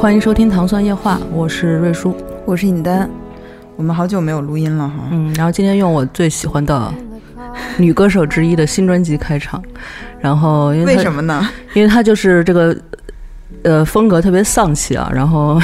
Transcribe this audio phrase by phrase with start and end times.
[0.00, 3.06] 欢迎收听《糖蒜夜话》，我是瑞叔，我是尹丹。
[3.76, 6.90] 我们好久没有录音了哈，嗯，然后今天用我最喜欢的
[7.76, 9.62] 女歌手之一的新专辑开场，
[10.18, 11.46] 然后因为什么呢？
[11.74, 12.74] 因为她就是这个。
[13.62, 15.56] 呃，风格特别丧气啊，然后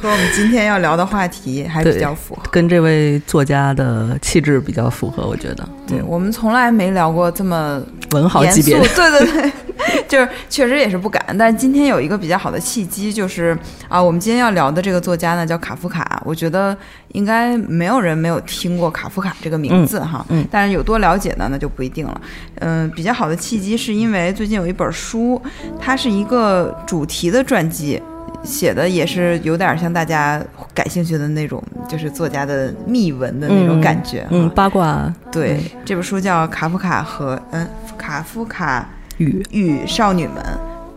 [0.00, 5.68] 和我们今天要聊的话题还比较符合，跟这位作家的气质比较符合，我觉得。
[5.84, 9.52] 对我们从来没聊过这么文豪级别，对对对，
[10.06, 11.24] 就是确实也是不敢。
[11.38, 16.76] 但是今天有一个比较好的契机，就是啊，我们今天要聊的这个作家呢叫卡夫卡，我觉得
[17.08, 22.20] 应该没有人没有听过卡夫卡这个名字哈，嗯，但是有多了解呢，那就不一定了。
[22.60, 25.40] 嗯，比较好的契机是因为最近有一本书，
[25.80, 27.32] 它是一个主题。
[27.32, 28.02] 的传记
[28.44, 30.42] 写的也是有点像大家
[30.74, 35.12] 感兴趣的那种，就是作家的秘闻的那种感觉，嗯，八卦。
[35.30, 40.36] 对，这本书叫《卡夫卡和嗯卡夫卡与与少女们》。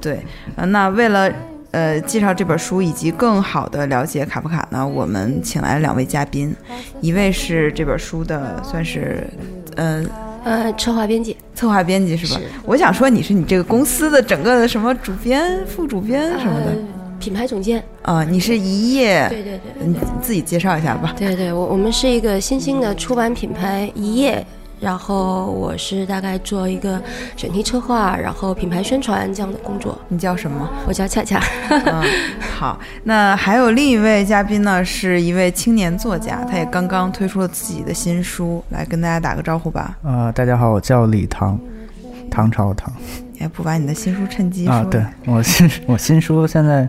[0.02, 0.20] 对，
[0.56, 1.32] 呃，那为了
[1.72, 6.56] 呃介绍这本书以及更好的了解卡夫卡呢，我们请来了两位嘉宾，
[7.02, 9.28] 一位是这本书的算是
[9.76, 10.04] 呃
[10.44, 11.36] 呃策划编辑。
[11.54, 12.42] 策划编辑是吧？
[12.66, 16.76] 我想说你是你这个公司的整个的什么主编、副主编什么的，
[17.26, 18.24] 品牌总监啊。
[18.24, 21.16] 你是一页，对对对，你自己介绍一下吧。
[21.18, 24.46] 对对，我我们是一个新兴的出版品牌一页。
[24.80, 27.02] 然后我是大概做一个
[27.38, 29.98] 选题策划，然后品牌宣传这样的工作。
[30.10, 30.70] 你叫什么？
[30.86, 31.42] 我叫恰恰。
[31.70, 32.04] 嗯
[32.56, 39.98] 好，那还有另一位嘉宾呢，是一位青年作家，他也刚刚推出了自己的新书，来跟大家打个招呼吧。
[40.04, 41.58] 呃，大家好，我叫李唐，
[42.30, 42.94] 唐朝唐。
[43.40, 44.86] 也不把你的新书趁机啊？
[44.90, 46.88] 对我新我新书现在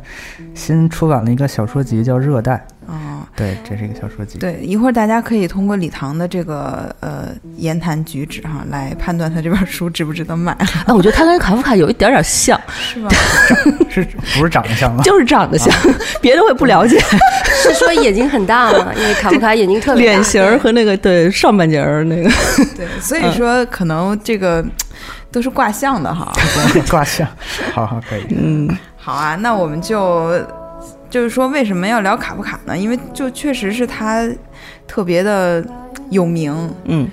[0.55, 2.55] 新出版了一个小说集，叫《热带》。
[2.87, 4.39] 哦，对，这是一个小说集。
[4.39, 10.53] 对，一会儿大家可以通过李唐的这个呃言谈举止哈，来判断他这本书值不值得买。
[10.87, 13.11] 啊，我觉得他跟卡夫卡有一点点像， 是吗？
[13.91, 14.07] 是
[14.39, 15.03] 不是长得像吗？
[15.03, 15.69] 就是长得像，
[16.23, 16.97] 别的我也不了解。
[17.45, 18.93] 是说眼睛很大吗？
[18.97, 20.13] 因为卡夫卡眼睛特别大。
[20.13, 22.31] 脸型和那个对上半截儿那个。
[22.77, 24.65] 对，所以说可能这个。
[25.37, 26.33] 都是卦象的哈，
[26.89, 27.29] 卦象，
[27.75, 28.67] 好好可以，嗯，
[28.97, 30.33] 好啊，那我们就
[31.11, 32.75] 就是说为什么要聊卡夫卡呢？
[32.75, 34.27] 因为就确实是他
[34.87, 35.63] 特别的
[36.09, 37.07] 有名，嗯，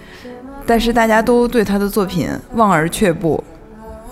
[0.66, 3.44] 但是大家都对他的作品望而却步，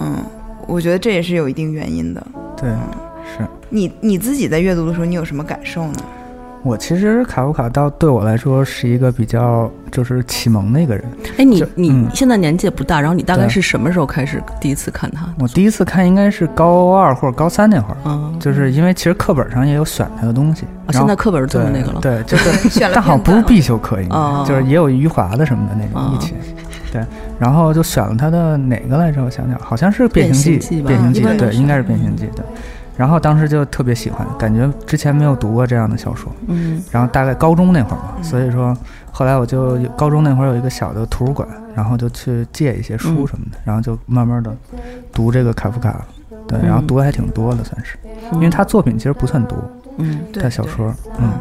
[0.01, 0.21] 嗯，
[0.67, 2.21] 我觉得这也是有一定原因的，
[2.57, 2.69] 对，
[3.37, 3.47] 是。
[3.69, 6.03] 你你自己在阅读的时候，你有什么感受呢？
[6.63, 11.03] 我其实卡夫卡到对我来说是一个比较就是启蒙的一个人。
[11.37, 15.27] 哎，你你现在年纪也不大，然后你大概是什么时候开始第一次看他？
[15.39, 20.65] 我第一次看应该是高二或者高三那会儿，嗯，就是因为其实课本上也有选他的东西。
[20.85, 21.99] 啊，现在课本就是那个了？
[21.99, 26.35] 对， 就是但好不是必修课，应该就是也有余华的什么的那种一起。
[26.91, 27.01] 对，
[27.39, 29.23] 然后就选了他的哪个来着？
[29.23, 30.81] 我想想，好像是《变形记》。
[30.85, 32.45] 变形记，对，应该是《变形记》对。
[33.01, 36.31] 然后当时就特别喜欢，感觉之前没有读过这样的小说。
[36.45, 36.79] 嗯。
[36.91, 38.77] 然后大概高中那会儿嘛，所以说
[39.11, 44.55] 后来我就高中那会儿有一个小的图书馆，然后就去借一些书什么的，然后就慢慢的
[45.11, 46.05] 读这个卡夫卡。
[46.47, 47.97] 对，然后读的还挺多的，算是，
[48.33, 49.57] 因为他作品其实不算多。
[49.97, 51.31] 嗯，他小说，嗯。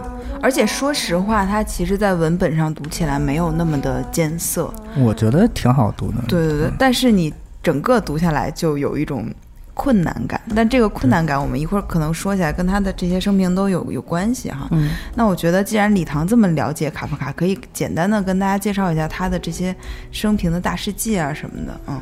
[0.41, 4.73] 而且说实话，他其实在文本上读起来没有那么的艰涩。
[4.97, 6.17] 我觉得挺好读的。
[6.27, 7.31] 对对对，但是你
[7.63, 9.27] 整个读下来就有一种。
[9.75, 14.69] 困难感，但这个困难感，我们一会儿可能说起来，跟他的这些生平都有有关系哈。
[14.71, 19.75] 嗯，那我觉得，既然李唐这么了解卡夫卡，可以简单的跟大家介绍一下他的这些
[20.11, 21.81] 生平的大事记啊什么的。
[21.89, 22.01] 嗯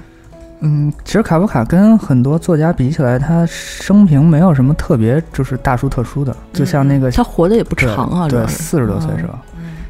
[0.60, 6.36] 嗯，其实卡夫卡跟很多作家比起来，他生平没有什么特别，就是大书特殊的。
[6.52, 9.40] 就像那个他活的也不长啊，对，四十多岁是吧？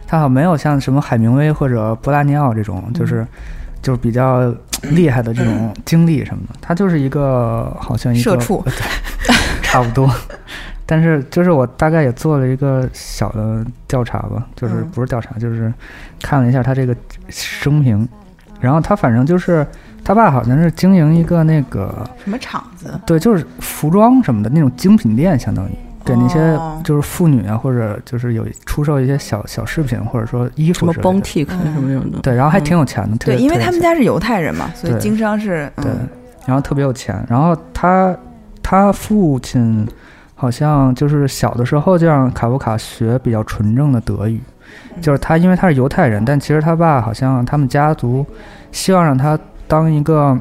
[0.07, 3.27] 他好像没有像什么海明威或者波拉尼奥这种，就是
[3.83, 4.55] 就是比较。
[4.93, 8.65] 厉害的这种经历什么的，他就是一个好像一个社畜，
[9.61, 10.09] 差不多。
[10.87, 15.75] 但是就是我大概也做了一个小的调查吧，就是不是调查，就是
[16.23, 16.95] 看了一下他这个
[17.29, 18.09] 生平。
[18.61, 19.67] 然后他反正就是
[20.05, 25.73] 他爸好像是经营一个那个什么厂子，对，就是服装什么的那种精品店，相当于
[26.09, 32.19] 给那些就是妇女啊，或者就是有出售一些小小饰品，或者说衣服什么 Bontic 什么种的。
[32.21, 33.17] 对，然后还挺有钱的。
[33.19, 35.93] 对，因为他们家是犹太人嘛，所以经商是对，
[36.47, 37.23] 然后特别有钱。
[37.29, 38.17] 然后他
[38.63, 39.87] 他父亲
[40.35, 44.41] 好像就是小的时候就让卡夫卡学比较纯正的德语，
[45.03, 48.25] 就是他因为他是犹太人，但其实他爸好像他们家族
[48.73, 50.35] 希望让他当一个。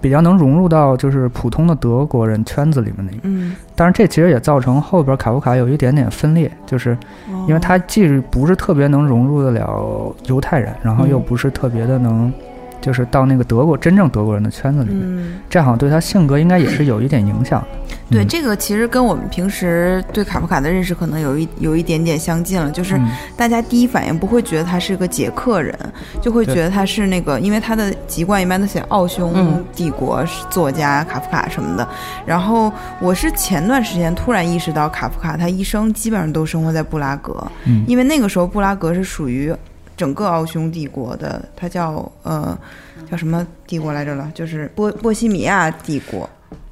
[0.00, 6.96] 比较能融入到就是普通的德国人圈子里面的，嗯，但是这其实也造成后边卡夫卡有一点点分裂，就是
[7.48, 12.32] 因为他既不是特别能融入得了犹太人，然后又不是特别的能。
[12.86, 17.60] 就是到那个德国真正德国人的圈子里面，这好像对他性格应该也是有一点影响。
[18.08, 22.70] 对，这个其实跟我们平时对卡夫卡的认识可能有一有一点点相近了。
[22.70, 22.96] 就是
[23.36, 25.76] 大家第一反应不会觉得他是个捷克人，
[26.22, 31.88] 就会觉得他是那个，因为他的籍贯一般都写奥匈帝国作家卡夫卡什么的。
[32.24, 37.44] 然后我是前段时间突然意识到，卡夫卡他一生基本上都生活在布拉格，
[37.88, 39.52] 因为那个时候布拉格是属于。
[39.96, 42.56] 整个奥匈帝国的，它叫呃，
[43.10, 44.30] 叫什么帝国来着了？
[44.34, 46.28] 就是波波西米亚帝国。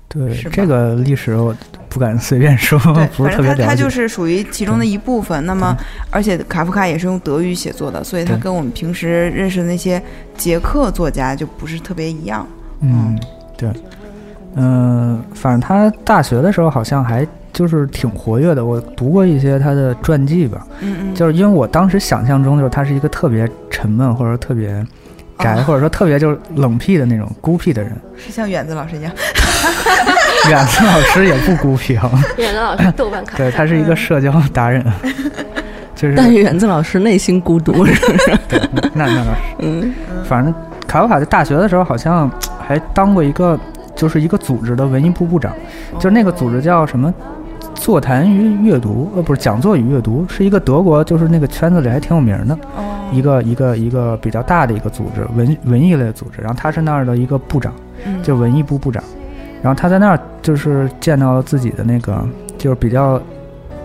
[0.09, 1.53] 对，这个历史我
[1.89, 2.79] 不敢随便说，
[3.17, 3.65] 不是特别了解。
[3.65, 5.45] 它就是属于其中的一部分。
[5.45, 5.77] 那么，
[6.11, 10.01] 而且卡夫卡也是用德语写作的，所以他跟我们平时认识的那些
[10.37, 12.47] 捷克作家就不是特别一样。
[12.81, 13.19] 嗯，
[13.57, 13.71] 对，
[14.55, 17.27] 嗯，反正他大学的时候好像还。
[17.55, 20.67] 就是挺活跃的，我读过一些他的传记吧。
[20.81, 24.85] 嗯嗯，就是因为我当时想象中就是他是一个特别沉闷，或者说特别
[25.39, 27.93] 宅，或者说特别就是冷僻的那种孤僻的人。
[28.17, 29.13] 是像远子老师一样？
[30.51, 32.11] 远子老师也不孤僻啊。
[32.37, 33.39] 远子老师豆瓣看。
[33.39, 34.85] 对他是一个社交达人，
[35.95, 36.15] 就是。
[36.17, 38.39] 但是远子老师内心孤独，是不是？
[38.49, 38.61] 对，
[38.93, 39.41] 那那倒是。
[39.61, 40.53] 嗯，反正
[40.87, 42.31] 卡夫卡在大学的时候好像
[42.67, 43.59] 还当过一个，
[43.95, 45.53] 就是一个组织的文艺部部长，
[45.95, 47.13] 就是那个组织叫什么？
[47.75, 52.57] 座谈与阅读，呃，不是讲座与阅读，是一个德国，就是那个圈子里还挺有名的，
[53.13, 56.41] 一个一个一个比较大的一个组织，文文艺类组织。
[56.41, 57.73] 然后他是那儿的一个部长，
[58.23, 59.03] 就文艺部部长。
[59.63, 62.23] 然后他在那儿就是见到了自己的那个
[62.59, 63.21] 就是比较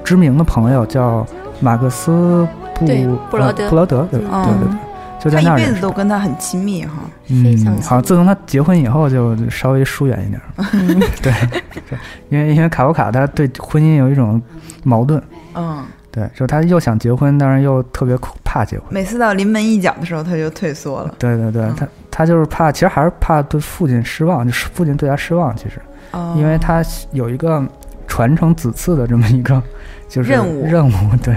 [0.03, 1.25] 知名的朋友，叫
[1.59, 2.86] 马克思布
[3.30, 4.88] 布劳德，布劳德，对对对。
[5.19, 6.94] 就在那儿，一辈子都跟他很亲密哈。
[7.27, 10.42] 嗯，好像自从他结婚以后，就稍微疏远一点。
[11.21, 11.33] 对，
[12.30, 14.42] 因为因为卡夫卡他对婚姻有一种
[14.83, 15.21] 矛盾。
[15.56, 18.86] 嗯，对，就他又想结婚，但是又特别怕结婚。
[18.89, 21.13] 每次到临门一脚的时候，他就退缩了。
[21.19, 25.54] 对对对，他他就是怕，其实还是怕对父亲失望，就是父亲对他失望。
[25.57, 25.81] 其实，
[26.36, 26.81] 因为他
[27.12, 27.62] 有一个
[28.07, 29.62] 传承子嗣的这么一个
[30.07, 30.92] 就是任务任务。
[31.22, 31.36] 对，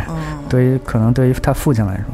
[0.48, 2.04] 对于可能对于他父亲来说。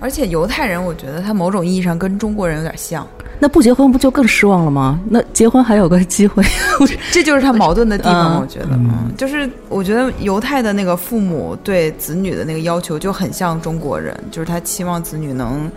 [0.00, 3.06] 而且犹太人，我觉得他某种意义上跟中国人有点像。
[3.40, 5.00] 那不结婚不就更失望了吗？
[5.08, 6.42] 那结婚还有个机会，
[7.12, 8.40] 这就是他矛盾的地方。
[8.40, 8.78] 我觉得，
[9.16, 15.70] 就是我觉得犹太的那个父母对子女的那个要求就很像中国人，就是他期望子女能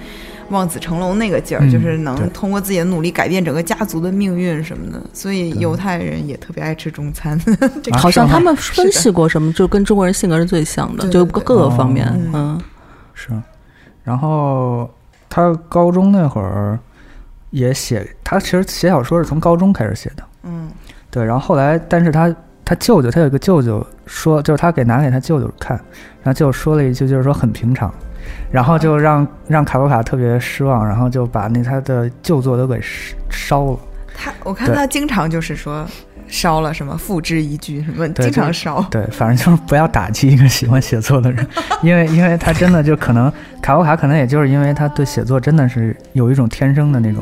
[0.50, 5.00] 望子成龙那个劲儿，就是能通过自己的努力改变整个家族的命运什么的。
[5.14, 7.40] 所以犹太人也特别爱吃中餐。
[7.94, 12.08] 好像他们分析过什么，就跟中国人性格是最像的，就各个方面。
[12.34, 12.60] 嗯，
[13.14, 13.30] 是。
[14.03, 14.89] 然后
[15.30, 16.77] 他高中那会儿
[17.50, 20.24] 也写，他其实写小说是从高中开始写的。
[20.44, 20.69] 嗯，
[21.09, 21.24] 对。
[21.24, 22.33] 然后后来，但是他
[22.65, 25.77] 他舅舅，他有一个舅舅说，就是他给拿给他舅舅看，
[26.24, 27.94] 然后舅说了一句，就是说很平常，
[28.51, 32.79] 然后就让让卡夫卡特别失望，然后就把那他的旧作都给
[33.29, 33.79] 烧了。
[34.15, 35.86] 他我看他经常就是说。
[36.32, 36.98] 烧了什么？
[36.98, 38.08] 付之一炬什么？
[38.10, 38.82] 经常烧。
[38.90, 41.46] 对，反正就是不要打击一个喜欢写作的人，
[41.84, 47.22] 因为因为他真的就可能卡夫卡可能也就是因为他对写作真的是有一种天生的那种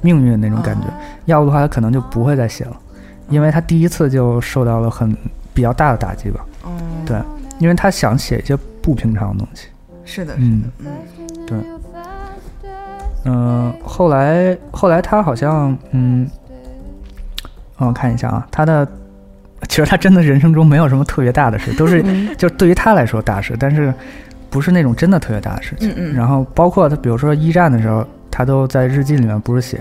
[0.00, 0.86] 命运那种感觉，
[1.24, 2.76] 要不的话他可能就不会再写了，
[3.28, 5.14] 因为他第一次就受到了很
[5.52, 6.40] 比较大的打击吧。
[6.64, 6.72] 嗯。
[7.04, 7.20] 对，
[7.58, 9.66] 因为他想写一些不平常的东西。
[10.04, 10.86] 是的，嗯嗯，
[11.46, 11.58] 对。
[13.24, 16.30] 嗯，后来后来他好像嗯。
[17.78, 18.86] 我看一下啊，他的
[19.68, 22.02] 其实他真的人生中没有什么特别大的事，都是
[22.36, 23.92] 就对于他来说大事，但是
[24.48, 25.74] 不是那种真的特别大事。
[25.80, 26.14] 嗯嗯。
[26.14, 29.80] 然后包括他，比如说一战的时候，他都在日记里面不是写，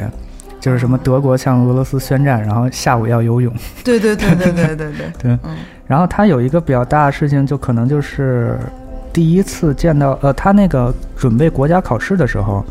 [0.59, 3.53] 就是什么德国向俄罗斯宣战，然后下午要游泳。
[3.83, 5.11] 对对对对对对对。
[5.21, 5.39] 对。
[5.87, 8.57] 然后他有一个比较大的事情，就可能就是
[9.13, 12.65] 第一次见到呃，他那个准备国家考试的时候，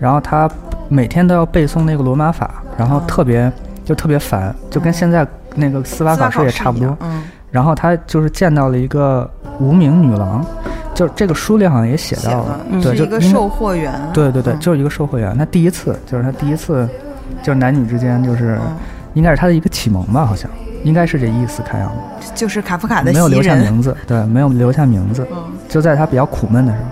[0.00, 0.50] 然后他
[0.88, 3.52] 每天都要背诵那个罗马法，然后特别。
[3.84, 6.96] 就特别烦，就跟现在那个司法考试也差不多。
[7.00, 7.22] 嗯。
[7.50, 10.44] 然后他就是见到了一个无名女郎，
[10.92, 13.92] 就这个书里好像也写到了，对，就一个售货员。
[14.12, 15.38] 对对对，就是一个售货员。
[15.38, 16.88] 他第一次，就是他第一次，
[17.44, 18.58] 就是男女之间，就是
[19.12, 20.50] 应该是他的一个启蒙吧，好像。
[20.82, 22.32] 应该是这意思，看样子。
[22.34, 25.26] 就是卡夫卡的没有留下名字，对，没有留下名字，
[25.68, 26.84] 就在他比较苦闷的时候，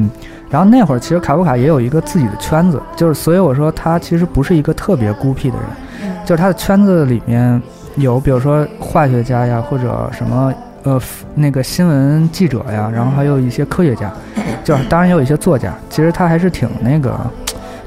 [0.00, 0.10] 嗯。
[0.50, 7.60] 然后那会儿其实卡夫卡也有一个自己的圈子，就是所以我说他其实不是一个特别孤僻的人，就是他的圈子里面
[7.96, 10.52] 有比如说化学家呀，或者什么
[10.82, 11.00] 呃
[11.34, 14.12] 那个新闻记者呀，然后还有一些科学家，
[14.64, 15.72] 就是当然也有一些作家。
[15.88, 17.14] 其实他还是挺那个，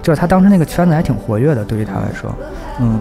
[0.02, 2.34] 就是他当时那个圈子还挺活跃的，对于他来说，
[2.80, 3.00] 嗯。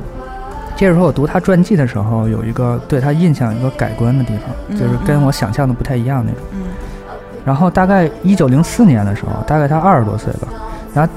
[0.75, 6.41] 接着说，我读他传记的时候，有一个对他印象一个改观的地方，就是跟我想象的不太一样那种。
[7.45, 10.49] 然后大概一九零四年的时候，大概他二十多岁吧，
[10.95, 11.13] 然后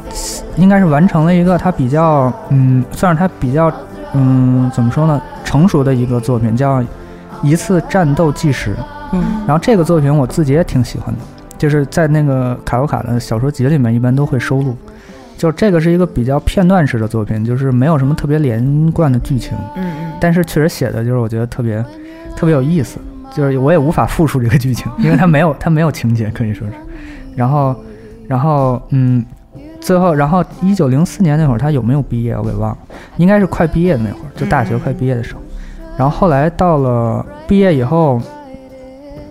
[0.56, 3.72] 应该是完成了一个他比较嗯，算是他比较
[4.14, 6.82] 嗯，怎么说呢，成熟的一个作品，叫
[7.44, 8.72] 《一次战斗纪实》。
[9.12, 11.22] 嗯，然后这个作品我自己也挺喜欢的，
[11.58, 14.76] 就是在那个卡夫卡的小说集里面一般都会收录。
[15.38, 19.56] 就这个是一个比较片段式的作品，就是没有什么特别连贯的剧情。
[19.76, 21.84] 嗯嗯，但是确实写的就是我觉得特别
[22.36, 22.98] 特别有意思。
[23.32, 26.74] 就是我也无法复述这个剧情，因为它没有它没有情节可以说是，
[27.36, 27.76] 然后，
[28.28, 29.24] 然后嗯，
[29.82, 32.78] 最后然后一九零四年那会儿他有没有毕业我给忘了，
[33.18, 35.42] 应该是快毕业的那会儿，就大学快毕业的时候，
[35.98, 38.22] 然后后来到了毕业以后，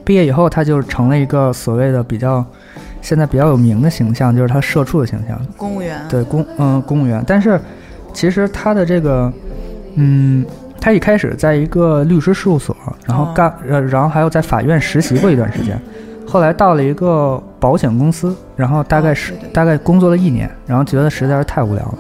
[0.05, 2.45] 毕业以后他就成了一个所谓的比较
[3.01, 7.61] 现在比较有名的形象，就是他社畜的形象，公务员，对公嗯公务员，但是
[8.13, 9.33] 其实他的这个
[9.95, 10.45] 嗯。
[10.85, 12.77] 他一开始在一个律师事务所，
[13.07, 15.81] 然后干呃，然后还有在法院实习过一段时间，
[16.29, 21.99] 后来到了一个保险公司，然后大概是大概工作了一年，然后觉得实在是太无聊了，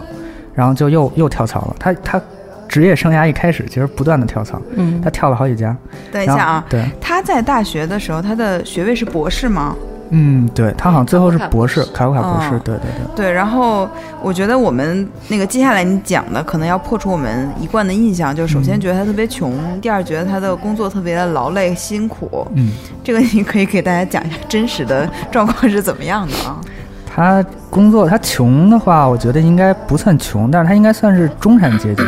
[0.54, 1.76] 然后就又又跳槽了。
[1.80, 2.20] 他他
[2.68, 5.74] 职业生涯一开始其实不断的跳槽，嗯，他跳了好几家。
[6.12, 9.74] 等一下啊，对，他在大学的时候，他的学位是博士吗？
[10.10, 13.16] 嗯，对他好像最后是博士，卡夫卡博士，对对对。
[13.16, 13.88] 对，然后
[14.22, 22.46] 我觉得我们那个接下来你讲的可能要破除我们一贯的印象，就首先觉得他特别穷，第二觉得他的工作特别的劳累辛苦。
[22.54, 22.70] 嗯，
[23.02, 26.60] 这个你可以给大家讲一下真实的状况是怎么样的啊？
[27.06, 32.02] 他工作他穷的话，我觉得应该不算穷，但是他应该算是中产阶级，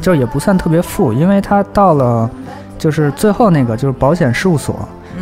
[0.00, 2.28] 就是也不算特别富，因为他到了
[2.78, 4.76] 就是最后那个就是保险事务所。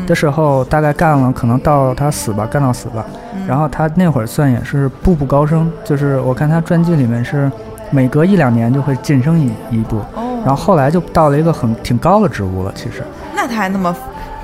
[0.07, 3.05] 的时候大概干了，可能到他死吧，干到死吧。
[3.47, 7.51] 然后他那会儿算也是步步高升，就是我看他传记里面是
[7.91, 10.01] 每隔一两年就会晋升一一步。
[10.45, 12.73] 然后后来就到了一个很挺高的职务了。
[12.75, 13.03] 其实，
[13.35, 13.95] 那他还那么。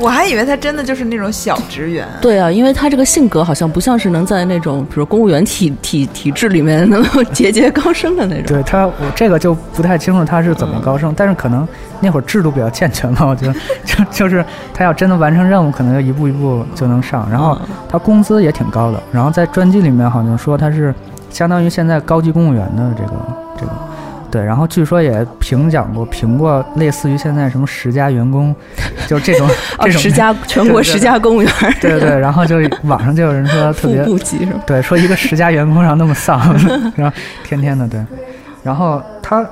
[0.01, 2.09] 我还以为他真的就是那种小职员。
[2.23, 8.47] 对啊，因为他这个性格好像不像是能在那种比如公务员体体体制里面能够节节高升的那种。
[8.47, 11.69] 对他，我这个就不太清楚他是怎么高升，但是可能
[12.01, 13.55] 那会儿制度比较健全吧，我觉得
[13.85, 14.43] 就就是
[14.73, 17.29] 他要真的完成任务，可能就一步一步就能上。
[17.31, 20.95] 然后他工资也挺高的，然后在专辑里面好像说他是
[21.29, 23.13] 相当于现在高级公务员的这个
[23.59, 23.73] 这个。
[24.31, 28.55] 对，然后据说也评奖过，评过类似于现在什么十佳员工，
[29.09, 29.49] 就是这种
[29.83, 31.53] 这种十佳全国十佳公务员。
[31.81, 34.05] 对对对，然后就网上就有人说特别？
[34.67, 36.41] 对，说一个十佳员工然后那么丧，
[36.95, 38.01] 然后天天的对，
[38.63, 39.45] 然后他，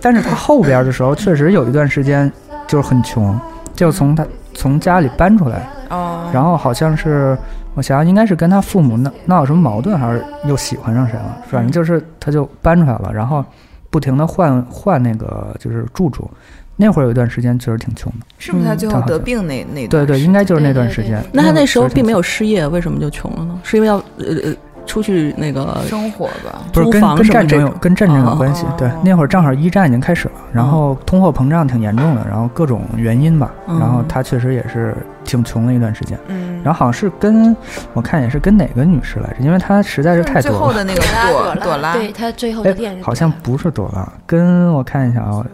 [0.00, 2.30] 但是他后边的时候确实有一段时间
[2.66, 3.38] 就是很穷，
[3.74, 7.36] 就从他从家里搬出来，哦，然后好像是
[7.74, 13.44] 我想想应该是跟他父母闹闹什么矛盾，还是又喜欢上谁了，反正就是他就搬出来了，然后。
[13.94, 16.28] 不停的换换那个就是住处，
[16.74, 18.26] 那会儿有一段时间确实挺穷的。
[18.38, 19.86] 是不是他最后得病那那？
[19.86, 21.24] 对对，应该就是那段时间。
[21.32, 23.60] 那他那时候并没有失业，为什么就穷了呢？
[23.62, 24.56] 是因为要呃呃。
[24.86, 28.66] 出去那个生活吧，不是跟跟战争有跟战争有关系。
[28.76, 36.18] 对，那会儿正好一战已经开始了，然后通货膨胀挺严重的，然后各种原因吧，然后他确实也是挺穷的一段时间。
[36.28, 37.56] 嗯，然后好像是跟
[37.92, 40.58] 我看也是跟哪个女士来着，因为她实在是太多了。
[40.58, 45.44] 最后的那个朵朵拉，对他最后的恋人，好像不是朵拉，跟我看一下啊。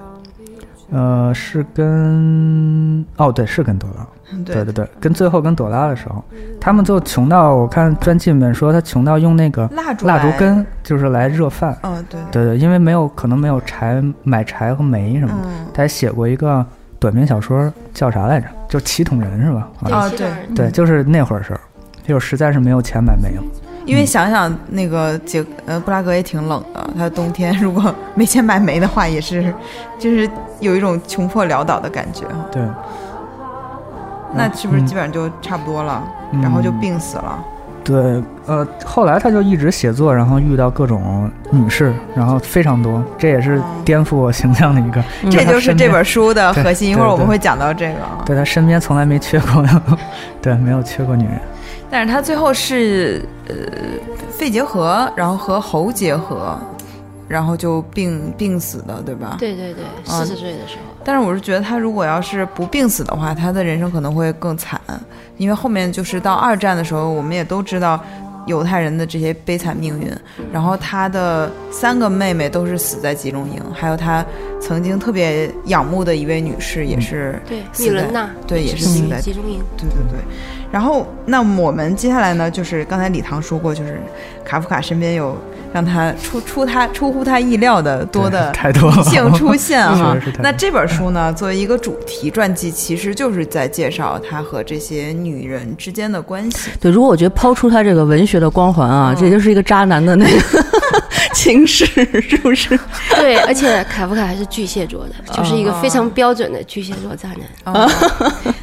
[0.93, 4.05] 呃，是跟哦，对，是跟朵拉，
[4.45, 6.23] 对对对，跟最后跟朵拉的时候，
[6.61, 16.65] 他们就穷到我看专辑里面说他穷到用那个蜡烛蜡烛根就是来热饭，嗯对对对，因为没有可能没有柴买柴和煤什么的，他还写过一个
[16.99, 18.47] 短篇小说叫啥来着？
[18.69, 19.69] 就七桶人是吧？
[19.91, 21.61] 啊对对，就是那会儿事儿，
[22.07, 23.43] 就实在是没有钱买煤了。
[23.87, 29.53] 因为想想那个杰呃布拉格也挺冷的，他冬天如果没钱买煤的话，也是
[29.99, 30.29] 就是
[30.61, 32.47] 有一种穷破潦倒的感觉哈。
[32.53, 32.63] 对，
[34.35, 36.03] 那是不是基本上就差不多了？
[36.43, 37.39] 然后就病死了。
[37.83, 45.03] 对，呃，后来他就一直写作，然后遇到各种女士，然后非常多，这也是颠覆我形象的一个。
[45.31, 48.01] 这就是这本书的核心，一会儿我们会讲到这个。
[48.25, 49.65] 对他身边从来没缺过，
[50.43, 51.41] 对，没有缺过女人。
[51.91, 53.55] 但是他最后是呃
[54.31, 56.57] 肺结核，然后和喉结核，
[57.27, 59.37] 然后就病病死的，对吧？
[59.41, 60.90] 对对对，四十岁的时候。
[61.05, 64.81] 但是我是觉得他如果要是不病死的话，他的人生可能会更惨，
[65.37, 68.01] 因为后面就是到二战的时候，我们也都知道。
[68.47, 70.11] 犹太人的这些悲惨命运，
[70.51, 74.25] 然后他的三个妹妹都是死在集中营，还有他
[74.61, 80.21] 曾经特别仰慕的一位女士也是对米伦娜，对也是死在集中营，对对对。
[80.71, 84.01] 然后那我们接下来呢，就是刚才李唐说过，就是
[84.45, 85.37] 卡夫卡身边有。
[85.73, 96.73] 让他出出他出乎他意料的多的 女性出现 哈，那这本书呢， 作为一个主题传记，其实就是在介绍他和这些女人之间的关系。
[96.81, 100.65] 对，如果我觉得抛出他这个文学的光环啊，这就是一个渣男的那个
[101.35, 101.87] 情史，
[102.21, 102.77] 是不是？
[103.15, 107.89] 对，而且卡夫卡还是巨蟹座的，就是一个非常标准的巨蟹座渣男。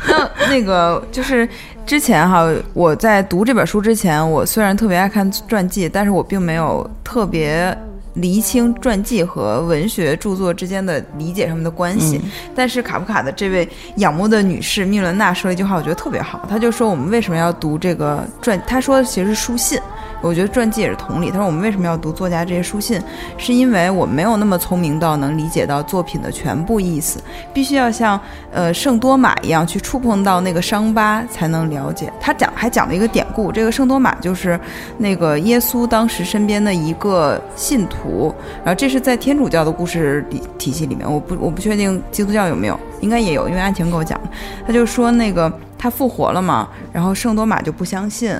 [0.07, 1.49] 那 那个就是。
[1.87, 7.73] 之前哈，我在读这本书之前，我虽然特别爱看传记，但是我并没有特别
[8.15, 12.19] 厘清传记和文学著作之间的理解上面的关系。
[12.53, 16.41] 但是卡夫卡的这位仰慕的女士密伦娜说了一句话，我觉得特别好。
[16.49, 18.61] 她就说我们为什么要读这个传？
[18.67, 19.79] 她说的其实是书信。
[20.21, 21.29] 我觉得传记也是同理。
[21.29, 23.01] 他说：“我们为什么要读作家这些书信？
[23.37, 27.19] 是因为我没有那么聪明到能理解到作品的全部意思，
[27.53, 28.19] 必须要像
[28.51, 34.59] 呃圣多玛一样去触碰到那个伤疤，才能了解。”他讲还讲了一个典故，这个圣多玛就是
[34.97, 38.33] 那个耶稣当时身边的一个信徒。
[38.63, 44.19] 然后这是在天主教的故事体体系里面，我不我不确定基督教有没有，应该也有，因为安晴给我讲。
[44.65, 48.35] 他就说那个他复活了嘛，然后圣多玛就不相信。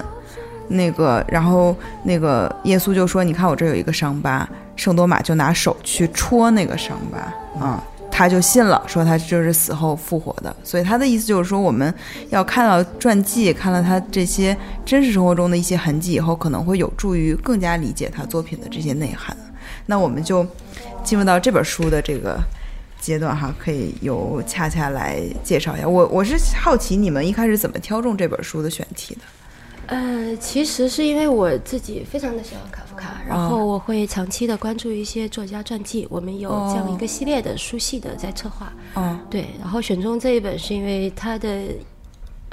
[0.68, 4.48] 那个，然后那个耶稣就说：“你看我这有一个伤疤。”
[4.78, 7.18] 圣多玛就拿手去戳那个伤疤，
[7.60, 10.56] 啊，他就信了，说他就是死后复活的。
[10.64, 11.92] 所以他的意思就是说，我们
[12.30, 14.56] 要看到传记，看到他这些
[14.86, 19.36] 真实生活中的一些痕迹以后，可能会有助于更加理解他作品的这些内涵。
[19.88, 20.46] 那我们就
[21.04, 22.40] 进入到这本书的这个
[23.02, 25.88] 阶段哈，可以由恰恰来介绍一下。
[25.88, 29.22] 我我是好奇你们一开始怎么挑中这本书的选题的。
[29.88, 38.72] 呃，其实是因为我自己非常的喜欢卡夫卡，然后我会长期的关注一些作家传记，我们有这样一个系列的书系的在策划。
[38.96, 41.68] 嗯，对，然后选中这一本是因为它的。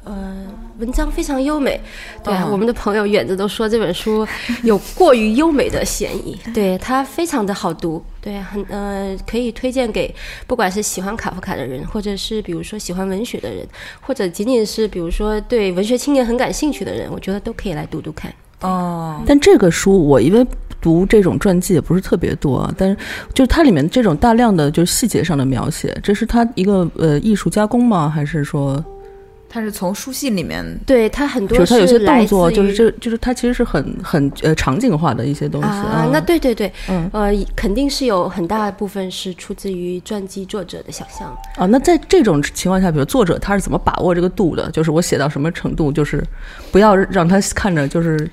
[0.05, 0.37] 呃，
[0.79, 1.81] 文章非常优美，
[2.23, 4.27] 对我们的朋友远子都说这本书
[4.63, 10.15] 有过于优美的嫌疑，对它非常的好读，对，很呃可以推荐给
[10.47, 13.67] 不管是喜欢卡夫卡的人，或者是比如说喜欢文学的人，
[14.03, 18.31] 或者仅仅是比如说对文学青年很感兴趣的人，我觉得都可以来读读看。
[18.61, 20.47] 哦，但这个书我因为
[20.83, 22.97] 读这种传记也不是特别多，但是
[23.33, 28.07] 就是它里面这种大量的就是细节上的描写，这是它一个呃艺术加工吗？
[28.07, 28.85] 还是说？
[29.55, 36.09] 他是从书信里面，对他很多，就是他有些动作，就是这就是他其实是很很呃场景化的一些东西啊。
[36.13, 41.67] 那对对对，嗯呃，肯定是有很大部分是出自于传记作者的想象啊。
[41.67, 44.69] 那在这种情况下，比如作者他是怎么把握这个度的？
[44.73, 46.21] 就是我写到什么程度，就是
[46.73, 48.29] 不要让他看着就是。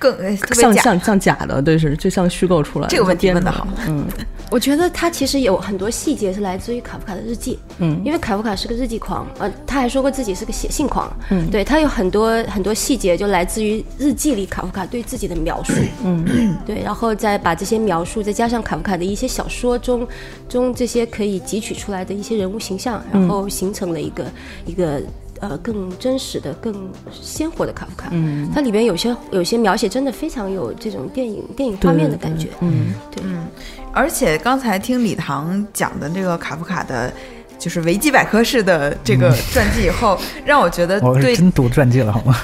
[0.00, 2.88] 更像像像假的，对是就像虚构出来。
[2.88, 4.06] 这个问题问的好，嗯，
[4.50, 16.24] 我觉得他其实有很多细节是来自于卡夫卡的日记，嗯，因为卡夫卡是个日记狂，呃，他还说过自己是个写信狂，嗯，对他有很多很多细节就来自于日记里卡夫卡对自己的描述，嗯，
[16.64, 20.08] 对，然后再把这些描述再加上卡夫卡的一些小说中
[20.48, 24.24] 中这些可以汲取出来的一些人物形象，然后形成了一个
[24.64, 25.02] 一个。
[25.40, 33.46] 呃，更真实的、更鲜活的卡夫卡，嗯，它里边有些有些描写真的非常有这种电影电影画面的感觉，嗯，对，嗯，
[33.90, 37.10] 而且刚才听李唐讲的这个卡夫卡的，
[37.58, 42.36] 就是维基百科式的这个传记以后，让我觉得对，真读传记了好吗？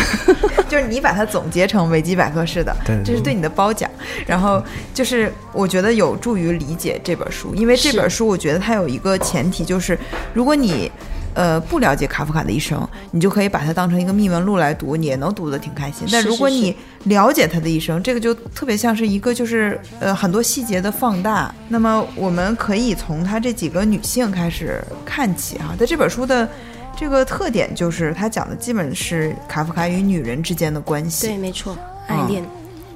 [0.68, 3.90] 就是你把它总结成维基百科式的，对，这是对你的褒奖。
[4.26, 9.98] 然后就是我觉得有助于理解这本书，因为这本书我觉得它有一个前提，就是
[10.34, 10.92] 如果你。
[11.36, 16.08] 呃，不了解卡夫卡的一生，你就可以把它当成一个秘闻录来读，你也能读得挺开心。
[16.10, 21.54] 但如果你了解他的一生，这个就特别像是一个就是呃很多细节的放大。
[21.68, 26.48] 那么我们可以从他这几个女性开始看起哈，在这本书的
[26.96, 31.26] 这个特点就是他讲的基本是卡夫卡与女人之间的关系。
[31.26, 32.42] 对，没错，爱恋。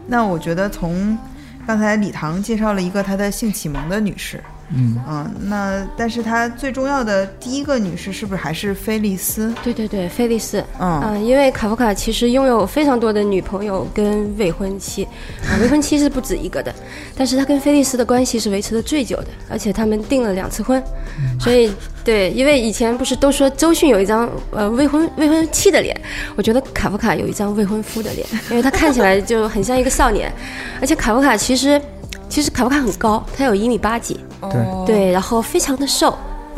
[0.06, 1.18] 那我觉得从
[1.66, 4.42] 刚才李唐介绍了一个他的性启蒙的女士。
[4.72, 9.52] 嗯啊那但是他最重要的第一个女士是不是还是菲利斯？
[9.64, 10.64] 对对对，菲利斯。
[10.78, 15.04] 嗯因为卡夫卡其实拥有非常多的女朋友跟未婚妻，
[15.50, 16.72] 啊，未婚妻是不止一个的，
[17.16, 20.82] 但是他跟菲利斯的关系是维持的最久的，而且他们订了两次婚，
[21.40, 21.72] 所以
[22.04, 26.00] 对，因为以前不是都说周迅有一张呃未婚未婚妻的脸，
[26.36, 30.32] 我觉得卡夫卡有一张未婚夫的脸，因为他看起来就很像一个少年，
[30.80, 31.80] 而且卡夫卡其实。
[32.30, 34.86] 其实卡夫卡很高，他有一米八几，对。
[34.86, 36.16] 对，然后非常的瘦，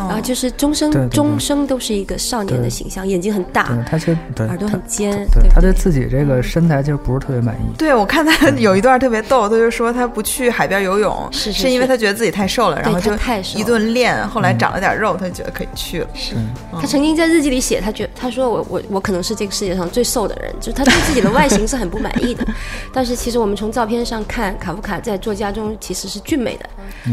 [0.08, 4.12] 然后就是终生终生都是一个少年的形象，眼睛很大，他就
[4.46, 7.76] 耳朵很尖，对他对自己这个身材就不是特别满意。
[7.76, 16.08] 对我看他有一段特别逗，他就说他不去海边游泳，是是因为他觉得自己太瘦了，然后就太瘦，一顿练，后来长了点肉，他就觉得可以去了。
[16.14, 16.34] 是。
[16.80, 22.46] 他曾经在日记里写，他觉他说我我我可能是这个世界上最瘦的人，就是他对自己的外形是很不满意的。
[22.92, 26.68] 但是其实我们从照片上看，卡夫卡在作家中其实是俊美的，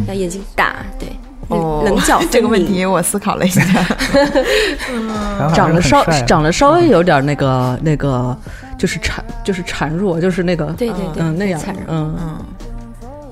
[0.08, 1.10] 那眼睛大，对。
[1.58, 3.62] 棱角这个问题我思考了一下，
[5.56, 8.38] 长得稍长得稍微有点那个那个，
[8.78, 12.16] 就是孱就是孱弱，就是那个对对对，嗯那样嗯。
[12.20, 12.38] 嗯，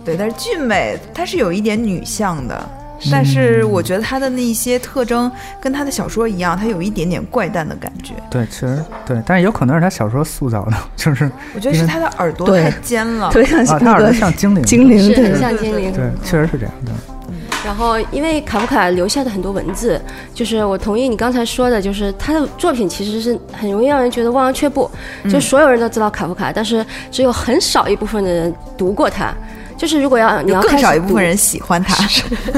[0.04, 2.70] 对，但是俊美，她是有一点女相的，
[3.12, 8.14] 但是我觉得他的那些特征跟他的小说一样，他有一点点怪诞的感觉。
[8.32, 16.92] 对，其实对，但是有可能是他小说塑造的， 就是我觉得是他的耳朵太尖了，特别像她耳朵像精灵，精灵对，像精灵，对，确实是这样的。
[17.66, 20.02] 然后，因为卡夫卡留下的很多文字，
[20.34, 24.90] 就是我同意你刚才说的，就是他的作品其实是很容易让人觉得望而却步，
[25.30, 29.34] 就所有人都知道卡夫卡，但是只有很少一部分的人读过他。
[29.78, 31.96] 就是如果要你要更少一部分人喜欢他，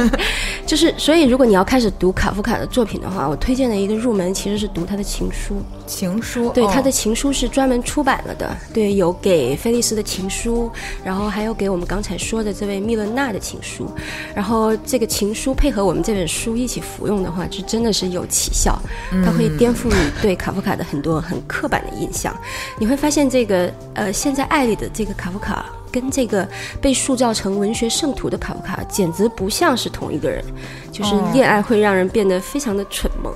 [0.65, 5.61] 就是所以如果你要开始读卡夫卡的作品的话，我推荐的一个入门其实是读他的情书。
[5.85, 10.71] 情书，对他的情书是专门出版了的，对，有给菲利斯的情书，
[11.03, 13.91] 然后还有给我们刚才说的这位密伦娜的情书，
[14.35, 18.79] 然后这个情书配合我们这本书一起服用的话，就真的是有奇效，
[19.25, 22.33] 它会颠覆你对卡夫卡的很多很刻板的印象，
[22.77, 25.65] 你会发现这个呃现在爱里的这个卡夫卡。
[25.91, 26.47] 跟这个
[26.81, 30.43] 被塑造成文学圣徒的卡夫卡简直不像是同一个人，
[30.91, 33.33] 就是恋爱会让人变得非常的蠢萌。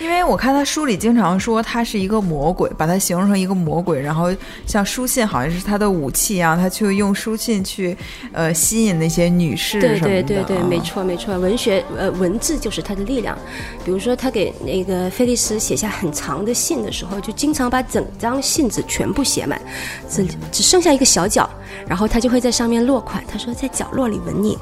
[0.00, 4.34] 因为我看他书里经常说他是一个魔鬼，把他形容成一个魔鬼，然后
[4.66, 7.96] 像书信好像是他的武器一样，他去用书信去
[8.32, 13.36] 呃吸引那些女士对对对对，没错没错，文学呃文字就是他的力量。
[13.84, 19.60] 比如说他给那个菲利斯写下很长的信的时候，就经常把整张信纸全部写满，
[20.08, 21.48] 只只剩下一个小角，
[21.86, 24.56] 然后他就会在上面落款，他说在角落里吻你，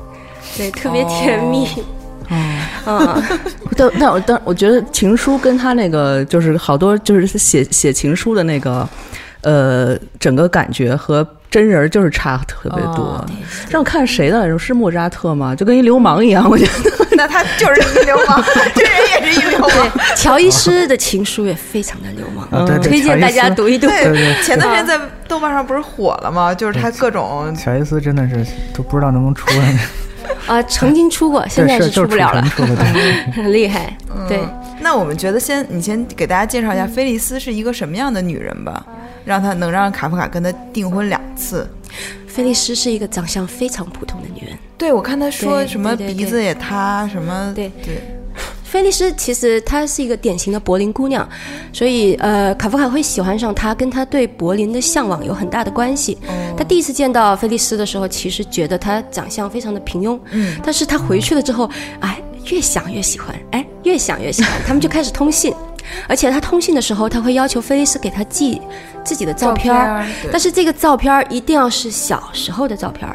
[0.56, 1.66] 对，特别甜蜜。
[1.66, 1.84] 哦，
[3.76, 8.88] 但但我但我觉得情书跟他那个就是好多就是写写情书的那个，
[9.42, 13.24] 呃，整个感觉和真人就是差特别多。
[13.70, 14.58] 让看谁的来着？
[14.58, 15.54] 是莫扎特吗？
[15.54, 16.72] 就跟一流氓一样，我觉得。
[17.16, 19.90] 那他就是一流氓， 真人也是一流氓。
[20.14, 22.46] 乔伊斯的情书也非常的流氓，
[22.82, 23.88] 推荐大家读一读。
[24.42, 26.52] 前段时间在豆瓣上不是火了吗？
[26.54, 29.78] 就是他各种乔伊斯真的是都不知道能不能出来。
[30.46, 32.42] 啊，曾经出过，现在是出不了了，
[33.34, 33.96] 很厉害。
[34.28, 34.40] 对，
[34.80, 38.84] 那我们觉得先，你先给大家介绍一下菲利斯是一个什么样的女人吧，
[39.24, 41.68] 让她能让卡夫卡跟她订婚两次。
[42.26, 44.56] 菲利斯是一个长相非常普通的女人。
[44.76, 48.15] 对，我看她说什么鼻子也塌，什么对对。
[48.66, 51.26] 菲利斯其实她是一个典型的柏林姑娘，
[51.72, 56.18] 所以呃，卡夫卡会喜欢上她，跟她对柏林的向往有很大的关系。
[56.56, 65.54] 他第一次见到菲利斯的时候，其实觉得她长相非常的平庸，嗯，但是他回去了之后，哎，越想越喜欢，哎，越想越喜欢，他们就开始通信，
[66.08, 68.60] 而且他通信的时候，他会要求菲利斯给他寄
[69.04, 69.72] 自己的照片
[70.32, 73.08] 但是这个照片一定要是小时候的照片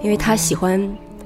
[0.00, 0.80] 因为他喜欢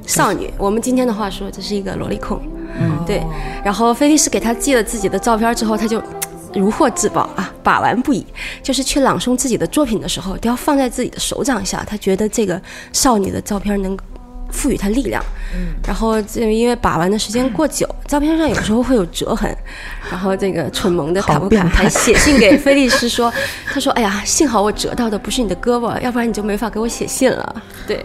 [0.07, 0.51] 少女。
[0.57, 2.41] 我们今天的话说，这是一个萝莉控。
[2.79, 3.23] 嗯，对。
[3.65, 6.03] 然后菲利斯给他寄了自己的照片之后，他就
[6.55, 8.27] 如获至宝啊，把玩不已。
[8.63, 11.85] 就是去朗诵自己的作品的时候，都要放在自己的手掌下。
[11.87, 12.61] 他觉得这个
[12.93, 13.97] 少女的照片能
[14.51, 15.23] 赋予他力量。
[15.55, 15.75] 嗯。
[15.87, 19.55] 然后这因为把玩的时间过久， 照片上有时候会有折痕。
[20.11, 23.33] 然后这个蠢萌的卡布卡还写信给菲利斯说
[23.73, 28.05] ：“他说，哎呀，幸好我折到的不是你的胳膊，要不然你就没法给我写信了。”对。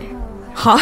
[0.53, 0.79] 好，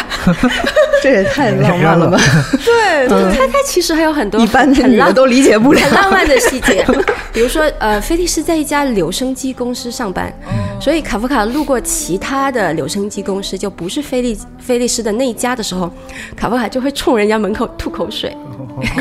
[1.02, 2.18] 这也太浪漫了吧！
[2.64, 5.80] 对，他他其实还有很多一般的女的都理解不了。
[5.80, 6.84] 很浪漫的细节，
[7.32, 10.32] 比如说，呃，菲利斯在一家留声机公司上班，
[10.80, 15.90] 所以卡夫卡路过其他的留声机公司，就不是菲利菲利斯的那一家的时候，
[16.36, 18.36] 卡夫卡就会冲人家门口吐口水，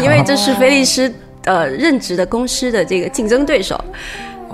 [0.02, 3.80] 因为这是菲利斯呃任职的公司的这个竞争对手。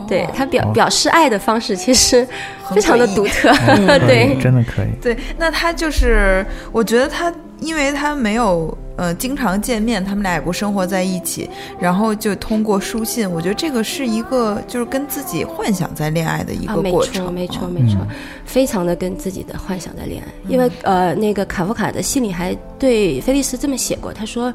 [0.08, 2.28] 对他表表示爱的方式其实
[2.74, 3.52] 非常的独特，
[4.08, 4.88] 对，真的可以。
[5.02, 18.08] 对，那他就是，我觉得他，因为他没有呃经常见面，他们俩也不生活在一起，然后就通过书信，我觉得这个是一个就是跟自己幻想在恋爱的一个过程，没错，没错，没错，
[18.46, 20.28] 非常的跟自己的幻想在恋爱。
[20.48, 24.54] 因为呃，那个卡夫卡的信里还对菲利斯这么写过，他说。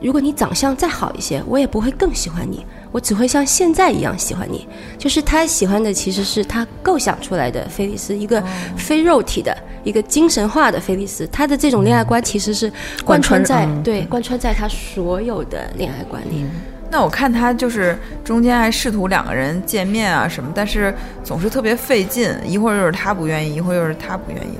[0.00, 4.66] 如果你长相再好一些，我也不会更喜欢你，我只会像现在一样喜欢你。
[4.96, 8.42] 就是他喜欢的其实是他构想出来的菲利斯，一个
[8.76, 11.26] 非肉体的、一个精神化的菲利斯。
[11.32, 12.72] 他的这种恋爱观其实是
[13.04, 16.44] 贯穿在对贯穿在他所有的恋爱观里。
[16.90, 24.58] 那我看他就是中间还试图两个人见面啊什么，但是总是特别费劲，一会儿又是他不愿意，一会儿又是他不愿意。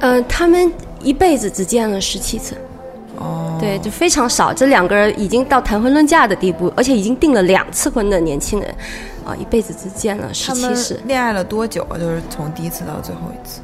[0.00, 2.56] 呃，他们一辈子只见了十七次，
[3.22, 4.52] 哦，对，就非常少。
[4.52, 8.74] 这两个人已经到谈婚论嫁的地步，而且已经订了两次婚的年轻人，
[9.24, 11.00] 啊，一辈子之间了十七次。
[11.06, 11.96] 恋爱了多久啊？
[11.96, 13.60] 就是从第一次到最后一次，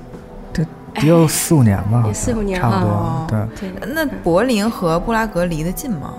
[0.53, 2.05] 得得有四五年吧？
[2.15, 3.27] 四五年，差不多。
[3.29, 3.73] 对。
[3.93, 6.15] 那柏林和布拉格离得近吗？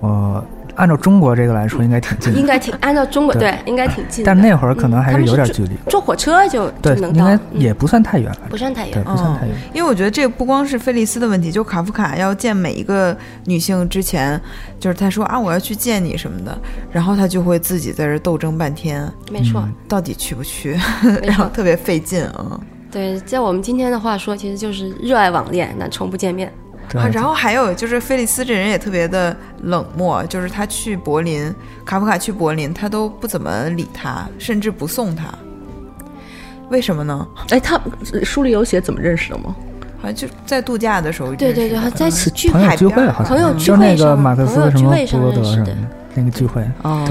[0.00, 0.44] 我。
[0.76, 2.34] 按照中国这个来说，应该挺近。
[2.36, 4.24] 应该挺按照中国对，应该挺近。
[4.24, 5.70] 但那会儿可能还是有点距离。
[5.88, 8.32] 坐火车就对，应该也不算太远。
[8.48, 9.54] 不算太远，不算太远。
[9.74, 14.40] 因为我觉得这不光是菲利斯的问题，就卡夫卡要见每一个女性之前，
[14.80, 16.56] 就是他说啊，我要去见你什么的，
[16.90, 19.06] 然后他就会自己在这斗争半天。
[19.30, 20.78] 没错，到底去不去？
[21.22, 22.58] 然后特别费劲啊。
[22.90, 26.52] 对，在我们今天的话说，其实就是热爱网恋，那从不见面。
[26.98, 35.26] 啊，然后还有就是菲利斯这人也特别的冷漠，就是他去柏林，卡夫卡去柏林，他都不怎么理他，甚至不送他。
[36.70, 37.26] 为什么呢？
[37.50, 37.80] 哎，他
[38.22, 39.54] 书里有写怎么认识的吗？
[40.00, 41.32] 好像就在度假的时候。
[41.34, 45.76] 对对对，在聚会聚会，朋友聚会上，朋友聚会上认识的。
[46.14, 47.06] 那个聚会哦。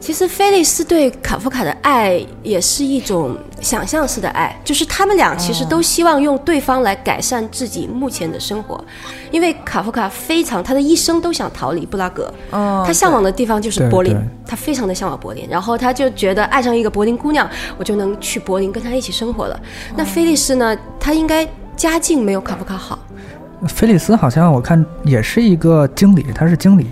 [0.00, 8.82] 其实菲利斯对卡夫卡的爱也是一种想象式的爱，就是他们俩其实都希望用对方来改善自己目前的生活，
[9.30, 19.60] 因为卡夫卡非常他的一生都想逃离布拉格，他向往的地方就是柏林，他非常的向往柏林，然后他就觉得爱上一个柏林姑娘，我就能去柏林跟她一起生活了。
[19.94, 20.76] 那菲利斯呢？
[20.98, 22.98] 他应该家境没有卡夫卡好。
[23.68, 26.86] 菲利斯好像我看也是一个经理，他是经理。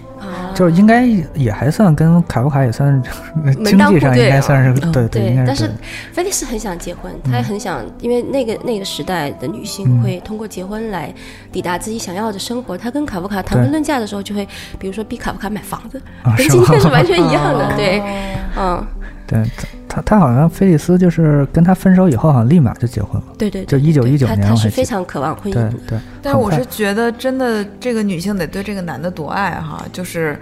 [0.55, 1.05] 就是应该
[1.35, 3.01] 也还算跟卡夫卡也算
[3.65, 5.71] 经济上应该算是对对，但是
[6.13, 11.13] 菲利斯很想结婚，她也很想，因为那个那个时代的女性会通过结婚来
[11.53, 12.77] 抵达自己想要的生活。
[12.77, 14.47] 她跟卡夫卡谈婚论嫁的时候，就会
[14.79, 16.01] 比如说逼卡夫卡买房子，
[16.37, 17.77] 跟今天是完全一样的。
[17.77, 18.03] 对，
[18.57, 18.85] 嗯，
[19.29, 19.45] 对
[19.87, 23.29] 他他好像菲利斯就是跟他分手以后，好像立马就结婚了。
[23.39, 25.73] 对对，就一九一九年，他是非常渴望婚姻的。
[25.87, 30.37] 对，但我是觉得真的，这个女性得对这个男的多爱哈，就是。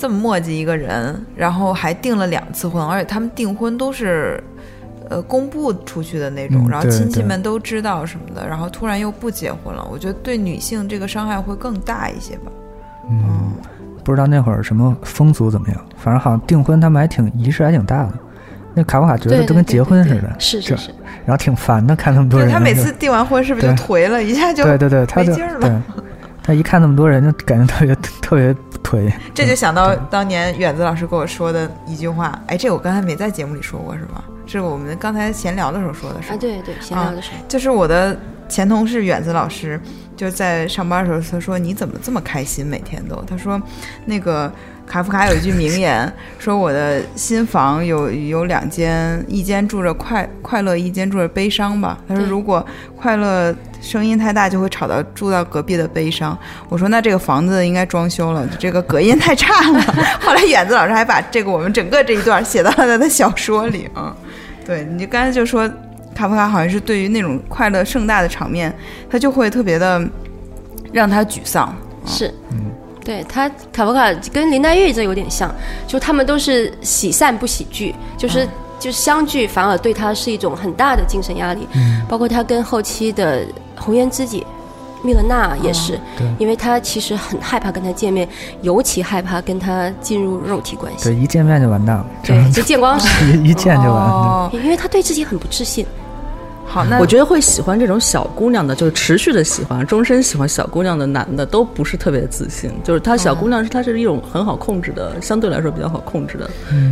[0.00, 4.40] 这么墨迹一个人，然后还订了两次婚，而且他们订婚都是，
[5.10, 12.52] 呃，公布出去的那种，然后亲戚们都知道什么的，然后突然又不结婚了，我觉得对女性这个伤害会更大一些吧。
[13.10, 13.54] 嗯，
[14.08, 18.12] 不知道那会儿什么风俗怎么样，反正好像订婚他们还挺仪式还挺大的。
[18.72, 20.90] 那卡夫卡觉得就跟结婚似的，是是是，
[21.26, 22.48] 然后挺烦的，看那么多人。
[22.50, 25.82] 他每次订完婚是不是就颓了一下就对对对，没劲儿了。
[26.42, 29.12] 他一看那么多人，就感觉特别 特别颓。
[29.34, 34.24] 这就想到当年远子老师跟我说的一句话，哎，这我刚才没在节目里说过是吧？
[34.46, 39.80] 是我们刚才闲聊的时候说的是啊，对对，闲聊的时候，就是我的前同事远子老师
[40.16, 43.22] 就在上班的时候，他说你怎么这么开心每天都？
[43.26, 43.60] 他说
[44.06, 44.52] 那个。
[44.88, 51.98] 卡夫卡有一句名言，说我的新房有有两间，一间住着快 快乐，一间住着悲伤吧。
[52.08, 52.64] 他说如果
[52.96, 56.34] 快乐声音太大，就会吵到住到隔壁的悲伤。
[56.70, 59.78] 我说那这个房子应该装修了，这个隔音太差了。
[60.24, 64.16] 后来远子老师还把这个我们整个这一段写到了他的小说里啊。
[64.64, 65.70] 对你刚才就说
[66.18, 68.74] 卡夫卡好像是对于那种快乐盛大的场面，
[69.08, 70.04] 他就会特别的
[70.92, 71.72] 让他沮丧。
[72.04, 72.58] 是，嗯。
[73.04, 75.54] 对他，卡夫卡跟林黛玉这有点像，
[75.86, 78.46] 就他们都是喜散不喜聚，就是
[78.80, 81.68] 就相聚反而对他是一种很大的精神压力。
[81.74, 84.44] 嗯，包括他跟后期的红颜知己
[85.04, 85.98] 密勒娜也是，
[86.36, 88.28] 因为他其实很害怕跟他见面，
[88.60, 91.04] 尤其害怕跟他进入肉体关系。
[91.04, 92.06] 对，一见面就完蛋了。
[92.24, 94.50] 对，就见光死，一见就完了。
[94.52, 95.86] 因为他对自己很不自信。
[96.68, 102.70] 好，那我觉得会喜欢这种小姑娘的，就是持续的喜欢，终身喜欢小姑娘的男的，都不是特别自信。
[102.84, 106.48] 就是他小姑娘是他是一种很好控制的，相对来说比较好控制的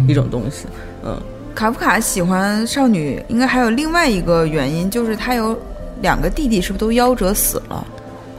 [0.09, 0.65] 一种东西。
[1.05, 1.15] 嗯，
[1.55, 5.57] 卡夫卡喜欢少女，应该还有另外一个原因，就是他有
[6.01, 7.87] 两个弟弟，是不是都夭折死了？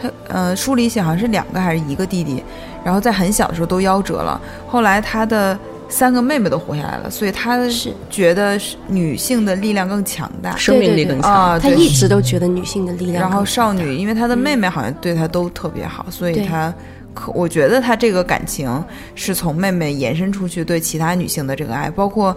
[0.02, 2.44] 他呃，书里写好像是两个还是一个弟弟，
[2.84, 4.42] 然后在很小的时候都夭折了。
[4.68, 5.58] 后来他的。
[5.90, 7.94] 三个妹妹都活下来了，所以她是。
[8.10, 11.60] 觉得女性的力量更强大，生命力更强。
[11.60, 13.22] 她一直都觉得女性的力量。
[13.22, 16.74] 然后少女，因为她的妹妹好像对她都特别好，所以她
[17.14, 22.36] 可我觉得她这个感情是从妹妹延伸出去对其他女性的这个爱，包括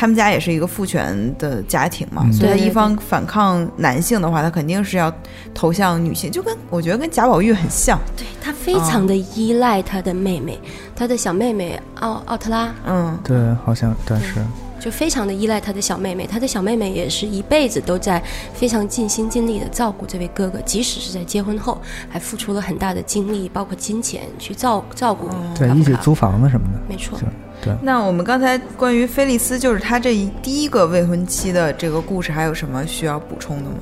[0.00, 5.12] 他们家也是一个父权的家庭嘛，所以他一方反抗男性的话，他肯定是要
[5.52, 7.98] 投向女性，就跟我觉得跟贾宝玉很像。
[8.16, 10.56] 对他非常的依赖他的妹妹，
[10.94, 12.72] 他的小妹妹奥奥特拉。
[12.86, 14.34] 嗯，对，好像但是。
[14.78, 18.22] 就非常的依赖他的小妹妹，他的小妹妹也是一辈子都在
[18.54, 25.28] 非常尽心尽力的照顾这位哥哥，即使是在结婚后，还付出了很大的精力，包括金钱去照照顾。
[25.56, 26.80] 对，一起租房子什么的。
[26.88, 27.18] 没错。
[27.60, 27.74] 对。
[27.82, 33.78] 那我们刚才关于菲利斯，就是他这一第一个未婚妻的这个故事，还有什么需要补充的吗？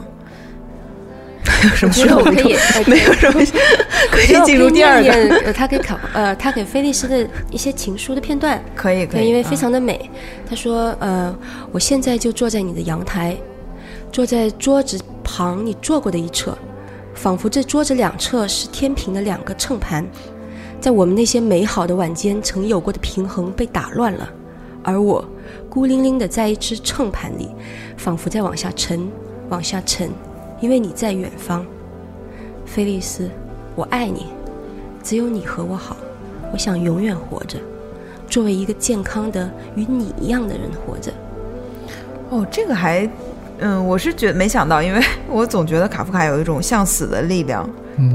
[1.62, 2.35] 有 什么需要补充？
[2.87, 3.40] 没有什么，
[4.11, 5.11] 可以进入第二个。
[5.45, 10.11] 呃，他给考呃，他给菲利斯的一些情书的片段，可以可以，因为非常的美。
[10.49, 11.35] 他说：“呃，
[11.73, 13.37] 我现在就坐在你的阳台，
[14.12, 16.57] 坐在桌子旁你坐过的一侧，
[17.14, 20.07] 仿佛这桌子两侧是天平的两个秤盘，
[20.81, 24.29] 在我们那些美好的晚间曾有过的平衡被打乱了，
[24.83, 25.25] 而我
[25.69, 27.49] 孤零零的在一只秤盘里，
[27.97, 29.09] 仿佛在往下沉，
[29.49, 30.11] 往下沉。”
[30.61, 31.64] 因为你在远方，
[32.64, 33.29] 菲利斯，
[33.75, 34.27] 我爱你，
[35.03, 35.97] 只有你和我好，
[36.53, 37.59] 我想永远活着，
[38.29, 41.12] 作为一个健康的与你一样的人活着。
[42.31, 43.09] 哦，这个还，
[43.59, 47.69] 嗯，我是觉没想到，因为 我总觉得卡夫卡有一种向死的力量，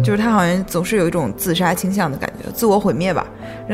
[0.04, 3.26] 就是他好像总是有一种自杀倾向的感觉，自我毁灭吧。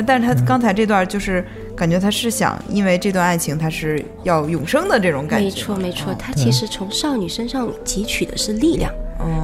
[0.05, 1.45] 但是他刚才这段就是。
[1.77, 5.45] 感觉他是想，因为这段爱情，他是要永生的这种感觉。
[5.45, 8.91] 没错，没错，他其实从少女身上汲取的是力量，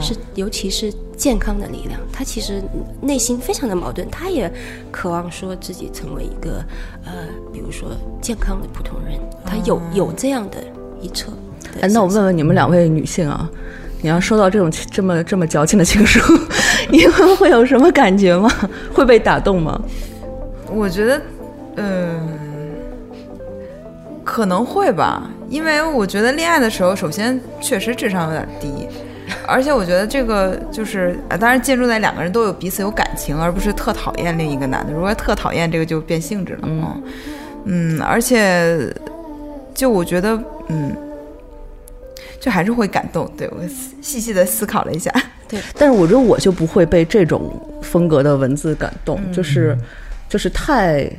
[0.02, 2.02] 是尤其是健康的力量。
[2.12, 2.60] 他其实
[3.00, 4.52] 内心非常的矛盾，他也
[4.90, 6.66] 渴望说自己成为一个
[7.06, 9.20] 呃，比如说健康的普通人。
[9.46, 10.58] 他有有这样的
[11.00, 11.32] 一侧。
[11.82, 13.50] 哎，那我问问你们两位女性啊，
[14.02, 16.20] 你要收到这种这么这么矫情的情书，
[16.90, 18.50] 你们会有什么感觉吗？
[18.94, 19.80] 会被打动吗？
[20.72, 21.22] 我觉得。
[21.76, 22.30] 嗯，
[24.24, 28.88] 可能会吧，因为我觉得恋爱的时候，首先确实智商有点低，
[29.48, 34.94] 而且我觉得这个就是，当然建筑在两个人都有彼此有感情，而不是特讨厌另一个男的。
[34.94, 36.60] 如果特讨厌，这个就变性质了。
[36.64, 37.04] 嗯
[37.66, 38.88] 嗯，而且
[39.74, 40.96] 就我觉得，嗯，
[42.44, 43.32] 就还是会感动。
[43.38, 43.58] 对我
[44.02, 45.10] 细细的思考了一下，
[45.48, 49.78] 对，但是我觉得我就不会被这种风格的文字感动，就是
[50.28, 51.10] 就是太。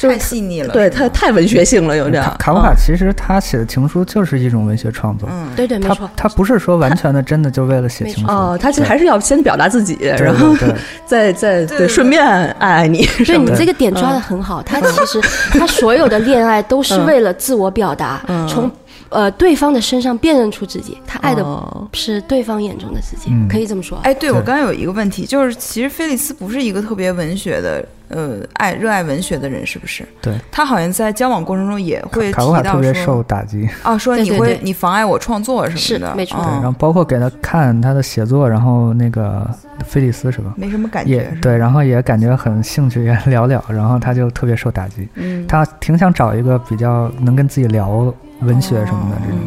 [0.00, 2.20] 太细腻了，对，太太文学性了，有点。
[2.36, 6.10] 卡夫卡其实他写的情书就是一种文学创作，嗯，对对，没错。
[6.16, 10.56] 他不是说完全的真的就为了写情书，哦，他其实还是要先表达自己，然后
[11.06, 13.06] 再再对顺便爱爱你。
[13.24, 15.20] 对你这个点抓的很好，他其实
[15.52, 18.68] 他所有的恋爱都是为了自我表达，从。
[19.12, 21.44] 呃，对方的身上辨认出自己，他爱的
[21.92, 23.98] 是对方眼中的自己，可以这么说。
[23.98, 30.04] 哎，对我刚刚有一个问题，就是其实菲利斯不是一个特别文学的，呃，爱热爱文学的人，是不是？
[30.20, 36.38] 对，他好像在交往过程中也会提到特别受打击啊，说你会你妨碍我创作什么的，没错。
[36.40, 39.48] 然后包括给他看他的写作，然后那个
[39.84, 40.54] 菲利斯是吧？
[40.56, 45.08] 没什么感觉，也对，然后也感觉很兴趣也聊聊，然后他就特别受打击。
[45.14, 48.14] 嗯，他挺想找一个比较能跟自己聊。
[48.42, 49.38] 文学什么的这种，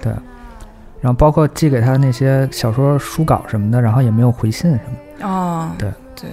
[0.00, 0.12] 对，
[1.00, 5.28] 然后包括寄给他那些小说书稿什么的，然后也没有回信什么。
[5.28, 6.30] 哦，对对，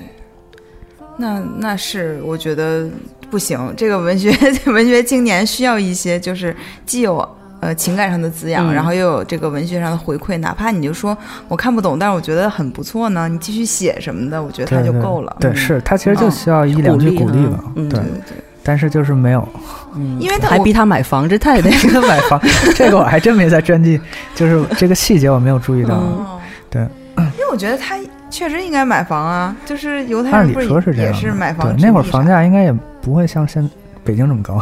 [1.17, 2.87] 那那是我觉得
[3.29, 4.35] 不行，这个文学
[4.71, 7.27] 文学青年需要一些，就是既有
[7.61, 15.35] 呃情感上的滋养，然后又有这个文学上的回馈，哪怕你就说我看不懂，但是我觉得很不错呢，你继续写什么的，我觉得他就够了。
[15.39, 17.63] 对，是他其实就需要一两句鼓励吧。
[17.75, 18.37] 对对对。
[18.67, 19.47] 但是就是没有，
[19.93, 22.41] 嗯，因为他还逼他买房，这太那个买房，
[22.73, 24.01] 这个我还真没在专辑，
[24.33, 26.01] 就是这个细节我没有注意到。
[26.67, 26.81] 对，
[27.15, 27.95] 因为我觉得他
[28.35, 31.73] 确实应该买房啊，就是犹太人不是也是买房？
[31.73, 33.67] 对，那会儿房价应该也不会像现
[34.03, 34.61] 北京这么高。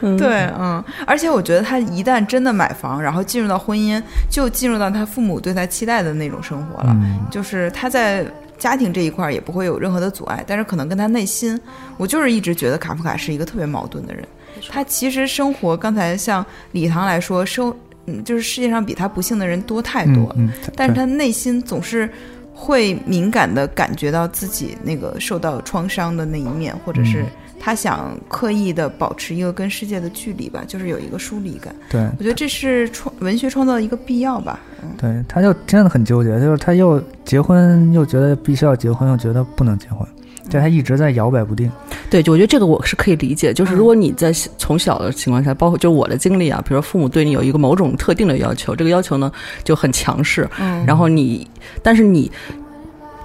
[0.18, 6.96] 对，嗯，而且我觉得他一旦真的买房，然后进入到婚姻，就进入到他父母对他期待的那种生活了，
[7.30, 8.26] 就是他在。
[8.58, 11.56] 家庭这一块也不会有任何的阻碍，但是可能跟他内心，
[11.96, 14.26] 我就是一直觉得卡夫卡是一个特别矛盾的人。
[14.68, 17.72] 他其实生活，刚才像李唐来说，生
[18.08, 20.34] 嗯，就是世界上比他不幸的人多太多了。
[20.38, 22.10] 嗯，但是他内心总是
[22.52, 27.24] 会敏感的感觉到自己那个受到创伤的那一面，或者是。
[27.60, 31.74] 他想刻意的保持一个跟世界的距离吧，就是有一个疏离感。
[31.90, 34.60] 对，我觉得这是创文学创造的一个必要吧。
[34.80, 40.06] 嗯，对，他就真的很纠结，就是他又结婚，又觉得必须要结婚，又觉得不能结婚，
[40.48, 41.70] 就他一直在摇摆不定。
[42.10, 49.30] 对，就我觉得这个我是可以理解，就是如果你在从小的情况下，包括就我的经历啊，比如说父母对你有一个某种特定的要求，这个要求呢
[49.62, 51.46] 就很强势，嗯，然后你，
[51.82, 52.30] 但是你。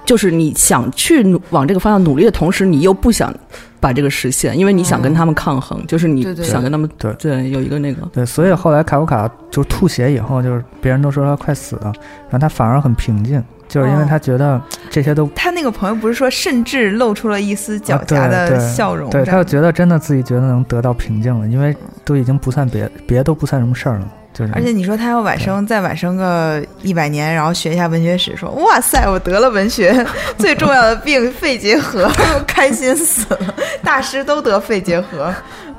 [0.06, 3.34] 就是你想去努往这个方向努力的同时，你又不想
[3.80, 11.90] 把这个实现，因为你想跟他们抗衡，就是你想跟他们对对有一个那个对，所以后来卡夫卡就吐血以后，就是别人都说他快死了，
[12.24, 13.42] 然后他反而很平静。
[13.68, 14.60] 就是因为他觉得
[14.90, 24.52] 这些都，他那个朋友不是说，甚至露出了一丝狡黠的笑容，对他就觉得真的自己觉得能得到平静了，因为都已经不算别别都不算什么事儿了，就是。
[24.54, 30.06] 而且你说他要晚生再晚生个一百年，然后学一下文学史，说哇塞，我得了文学
[30.38, 32.08] 最重要的病肺结核，
[32.46, 35.32] 开心死了，大师都得肺结核，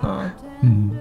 [0.04, 0.32] 嗯
[0.62, 0.92] 嗯。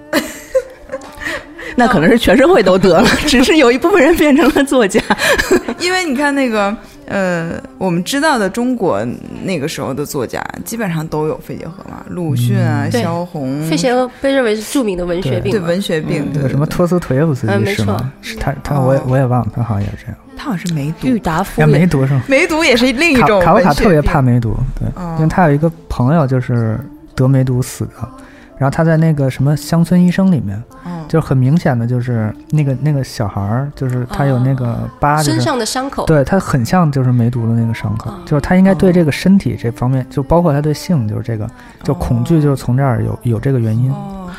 [1.76, 5.00] 那可能是全社会都得了，只是有一部分人变成了作家。
[5.80, 6.74] 因为你看那个，
[7.06, 9.04] 呃，我们知道的中国
[9.42, 13.62] 那个时候的作家，基本上都有肺结核嘛，鲁迅啊，萧红。
[13.68, 16.30] 肺结核被认为是著名的文学病，对文学病。
[16.32, 18.12] 那个什么托斯托耶夫斯基是吗？
[18.22, 20.16] 是他，他我也我也忘了，他好像也是这样。
[20.36, 21.06] 他好像是梅毒。
[21.06, 21.64] 郁达夫。
[21.66, 22.22] 梅毒是吗？
[22.28, 23.40] 梅毒也是另一种。
[23.42, 26.78] 卡夫卡特别怕梅毒，对，因为他有一个朋友就是
[27.14, 28.08] 得梅毒死的。
[28.64, 30.62] 然后他在那个什么《乡村医生》里面，
[31.06, 41.46] 就是很明显的，就是那个那个小孩儿，就是他有那个疤，身上的伤口，对他很像就是梅毒的那个伤口，就是他应该对这个身体这方面，就包括他对性，就是这个
[41.82, 43.92] 就恐惧，就是从这儿有有这个原因。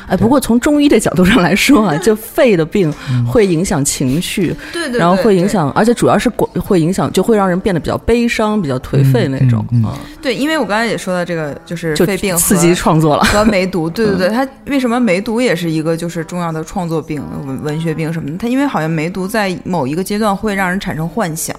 [0.08, 2.92] 哎，不过从中医的角度上来说啊， 就肺的病
[3.26, 9.64] 会影响情绪，对对，然后会影响，而且主要是会会影响，就会让人变得比较悲伤、比较颓废那种。
[9.72, 9.82] 嗯，
[10.20, 18.36] 对，因为我刚才也说到这个，就是肺病刺激创作了和梅毒，对对对，他为什么梅毒也是一个就是重要的创作病、文文学病什么的？
[18.36, 21.54] 他因为好像梅毒在某一个阶段会让人产生幻想。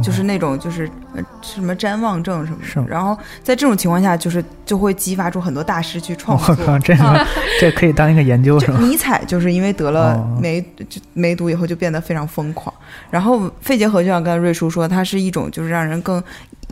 [0.00, 1.09] 就是那种就是呃
[1.42, 6.54] 什么瞻望症什么的，然后在这种情况下，就是就会激发出很多大师去创作。
[6.58, 7.26] 我靠，这个
[7.60, 8.58] 这可以当一个研究？
[8.78, 12.72] 尼采就是因为得了梅就梅毒以后就变得非常疯狂，
[13.10, 16.22] 然后肺结核就像刚才瑞叔说，它是一种就是让人更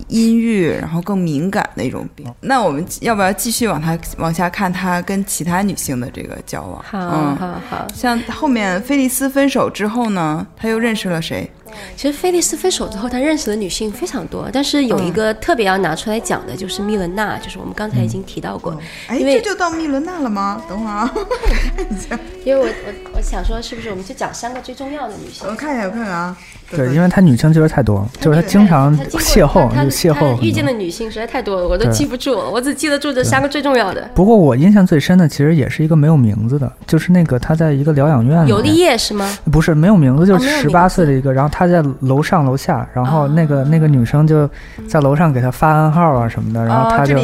[0.07, 2.26] 阴郁，然后更敏感的一种病。
[2.41, 6.82] 那我们要不要继续往他往下看他跟其他女性的这个交往？
[6.84, 11.51] 好好好，像后面菲利斯分手之后呢，他又认识了谁？
[11.97, 18.79] 其实菲利斯分手之后，他认识的女性非常多，但是有一个特别要拿出来讲的，就是密伦娜，就是我们刚才已经提到过。
[19.09, 20.62] 哎，这就到密伦娜了吗？
[20.68, 22.18] 等会儿啊， 我看一下。
[22.45, 25.47] 因为我我我想说，是不是我们就讲三个最重要的女性？
[25.49, 26.37] 我看一下，我看看啊。
[26.70, 34.09] 对，因为她女性确实太多，就是她经常邂逅，就邂逅遇见的女性实在太多了，我都记不住，我只记得住这三个最重要的。
[34.14, 38.47] 不过我印象最深的，其实也是一个没有名字的，就是那个他在一个疗养院。
[38.47, 39.26] 尤利叶是吗？
[39.51, 44.49] 不是，没有名字，就是十八岁的一个，然后他在楼上楼下，然后那个那个女生就
[44.89, 47.14] 在楼上给他发暗号啊什么的，然后他就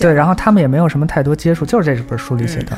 [0.00, 2.76] 对，然后他们也没有什么太多接触，就是这本书里写的。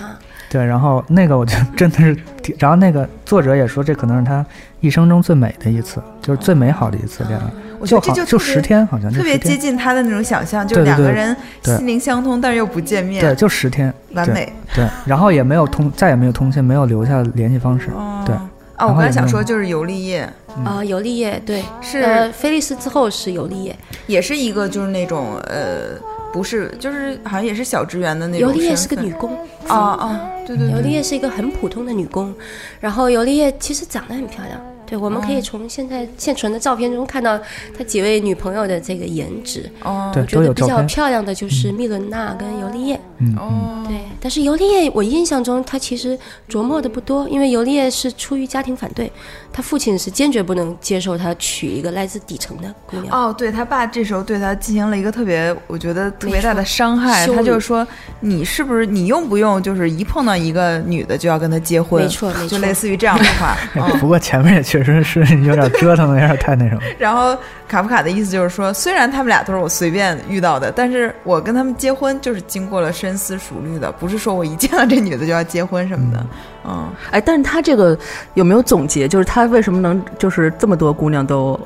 [0.51, 2.16] 对，然后那个我觉得 真的是，
[2.59, 4.45] 然后那个作者也说，这可能是他
[4.81, 7.45] 一生中最美的一次，就是最美好的一次恋爱。
[7.79, 13.21] 我觉得这就就十天，好像特别接近他的那种想象，就两个人心灵相通，但是又不见面。
[13.21, 14.51] 对，就十天，完美。
[14.75, 17.91] 对，然后也没有通，再也没有通信，没有留下联系方式。
[18.25, 18.35] 对。
[18.79, 20.20] 啊，我刚才想说就是尤利叶
[20.64, 23.76] 啊，尤利叶对，是呃，菲利斯之后是尤利叶，
[24.07, 25.99] 也是一个就是那种呃。
[26.31, 28.49] 不是，就是好像也是小职员的那种。
[28.51, 29.35] 尤利叶是个女工
[29.66, 30.70] 啊啊，对对。
[30.70, 32.33] 尤利叶是一个很普通的女工，
[32.81, 34.61] 然后尤利叶其实长得很漂亮。
[34.89, 37.39] 对，我们可以从现在现存的照片中看到
[37.76, 39.70] 他几位女朋友的这个颜值。
[39.82, 43.01] 哦，我觉得比较漂亮的就是密伦娜跟尤利叶。
[43.18, 46.18] 嗯，哦，对，但是尤利叶，我印象中他其实
[46.49, 49.11] 琢磨的不多，因为尤利叶是出于家庭反对，
[49.53, 53.14] 他父亲是坚决不能接受他娶一个来自底层的姑娘。
[53.14, 57.26] 哦，对他爸这时候对他进行了一个特别，我觉得特别大的伤害。
[57.26, 57.86] 他就说
[58.20, 63.57] ：“你是不是你用不用就是一碰到一个女的就要跟她结婚？”没错，没错，就类似于这样的话。
[64.01, 66.83] 不过前面也确实是有点 折腾的，有点太那什么。
[66.99, 76.26] 然后卡夫卡的意思就是说，虽然他们俩都是我随便遇到的，但是我跟他们结婚就是经过了深思熟虑的，不是说我一见到这女的就要结婚什么的。
[76.64, 77.99] 嗯，哎，但是他这个
[78.35, 79.09] 有没有总结？
[79.09, 81.59] 就是他为什么能就是这么多姑娘都？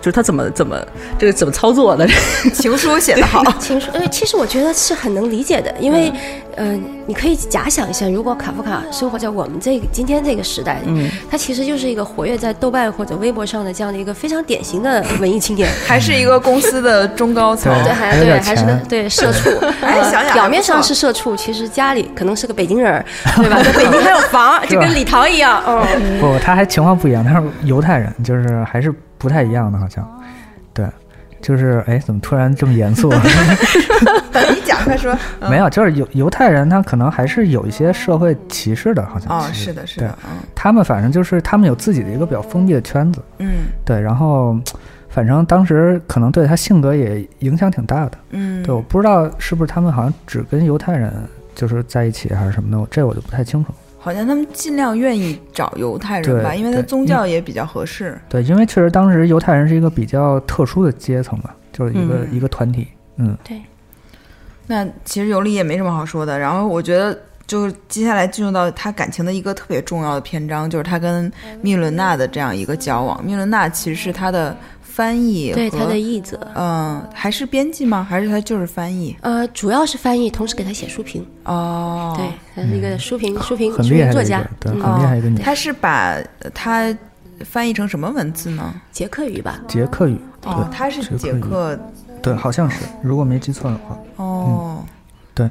[0.00, 0.76] 就是他怎么怎么
[1.18, 2.06] 这个怎么操作的？
[2.54, 6.12] 情书写的好， 情书呃，其实我觉得是很能理解的，因为
[6.56, 19.50] 嗯，你可以假想一下，如果卡夫卡生活在我们这个今天这个时代，嗯，他其实就是一个活跃在豆瓣或者微博上的这样的一个非常典型的文艺青年， 还是一个公司的中高层，对，还对，还是个对社畜，
[19.82, 23.04] 哎，想想表面上是社畜，其实家里可能是个北京人，
[23.36, 23.60] 对吧？
[23.62, 28.92] 在北京还有房，就跟李桃一样，嗯，不，他还情况不一样，他是犹太人，就是还是。
[29.18, 30.08] 不太一样的，好像，
[30.72, 30.86] 对，
[31.42, 33.12] 就是哎，怎么突然这么严肃？
[33.12, 35.14] 你讲，快说。
[35.50, 39.38] 没有，就是犹犹太人，他可能还是有一些社会歧视的，好像。
[39.38, 40.16] 哦，是的，是的，
[40.54, 43.20] 他们反正就是他们有自己的一个比较封闭的圈子。
[43.38, 44.56] 嗯，对，然后。
[45.10, 48.12] 反正当时可能对他性格也影响挺大的。
[48.30, 51.12] 嗯，对，我不知道是不是他们好像只跟犹太人
[51.56, 53.72] 就是在一起还是什么的，这我就不太清楚。
[54.08, 58.18] 好像他们尽量愿意找犹太人吧，因为他宗教也比较合适。
[58.26, 62.88] 对，因为确实当时犹太人是一个比较特殊的阶层吧，就是一个一个团体。
[63.16, 63.60] 嗯，对。
[64.66, 66.38] 那其实尤里也没什么好说的。
[66.38, 71.30] 然后我觉得，就接下来进入到他感情的一个特别重要的篇章，就是他跟
[71.60, 73.22] 密伦娜的这样一个交往。
[73.22, 74.56] 密伦娜其实是他的
[74.98, 78.04] 翻译，对他的译者，嗯，还是编辑吗？
[78.10, 79.16] 还是他就是翻译？
[79.20, 81.24] 呃，主要是翻译，同时给他写书评。
[81.44, 82.26] 哦，对，
[82.56, 85.38] 他是一个书评书评书评作家，对，很厉害一个女。
[85.38, 86.18] 他是把
[86.52, 86.92] 他
[87.44, 88.74] 翻译成什么文字呢？
[88.90, 89.60] 捷克语吧？
[89.68, 90.18] 捷克语。
[90.42, 91.78] 哦，他是捷克。
[92.20, 93.96] 对，好像是，如果没记错的话。
[94.16, 94.84] 哦，
[95.32, 95.48] 对，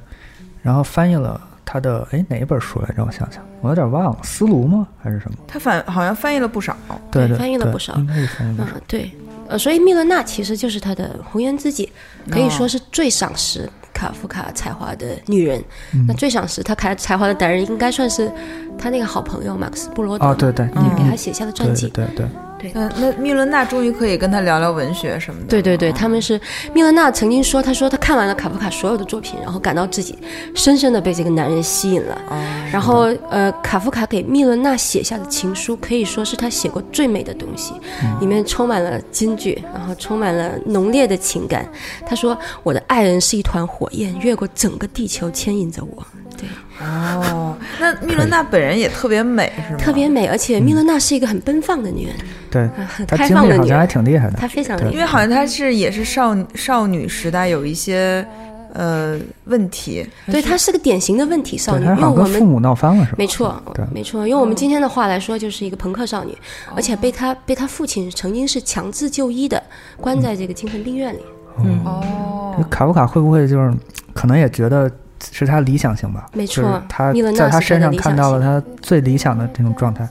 [0.62, 3.02] 然后翻译了他的哎哪一本书来着？
[3.06, 4.86] 我想想，我有点忘了，《思路》吗？
[5.02, 5.38] 还是什么？
[5.48, 6.76] 他反好像翻译了不少。
[7.10, 7.95] 对，翻译了不少。
[7.95, 8.72] 应该是翻译不少。
[8.86, 9.10] 对，
[9.50, 11.91] 呃，所以密勒娜其实就是他的红颜知己，
[12.30, 15.64] 可以说是最赏识卡夫卡才华的女人。
[16.08, 18.32] 那最赏识他才才华的男人，应该算是
[18.78, 20.25] 他那个好朋友马克思·布罗德。
[20.25, 21.88] 哦，对对，你给他写下的传记。
[21.89, 22.25] 对对。
[22.59, 25.45] 对，那那密伦娜终于可以跟他聊聊文学什么的。
[25.45, 26.41] 对对对，他们是
[26.73, 30.17] 密伦娜曾经说，他说他看完了卡夫卡所有的作品，然后感到自己
[30.55, 32.19] 深深的被这个男人吸引了。
[32.32, 32.43] 哦。
[32.71, 37.75] 然后呃，卡夫卡给密伦娜写下的情书可以说是他写过最美的东西，
[38.19, 41.69] 里面充满了金句，然后充满了浓烈的情感。
[42.07, 46.03] 他说：“我的爱人是一团火焰，越过整个地球牵引着我。”
[46.38, 46.48] 对。
[46.80, 49.80] 哦，那密伦娜本人也特别美，是吗？
[49.80, 52.16] 特别美，而且密伦娜是一个很奔放的女人。
[52.52, 54.38] 对，很开放的女人，好像还挺厉害的。
[54.38, 58.26] 她非常厉害，因为好像她是也是少少女时代有一些
[58.74, 60.08] 呃问题。
[60.28, 63.16] 对，她是个典型的问题少女，因为我们父母闹翻了，是吧？
[63.18, 64.28] 没错，对，没错。
[64.28, 66.38] 用我们今天的话来说，就是一个朋克少女，
[66.76, 69.62] 而且被她被她父亲曾经是强制就医的，
[70.00, 71.20] 关在这个精神病院里。
[71.60, 73.74] 嗯哦，卡夫卡会不会就是
[74.14, 74.90] 可能也觉得
[75.32, 76.28] 是他理想型吧？
[76.34, 80.07] 没错，他在他身上看到了他最理想的这种状态。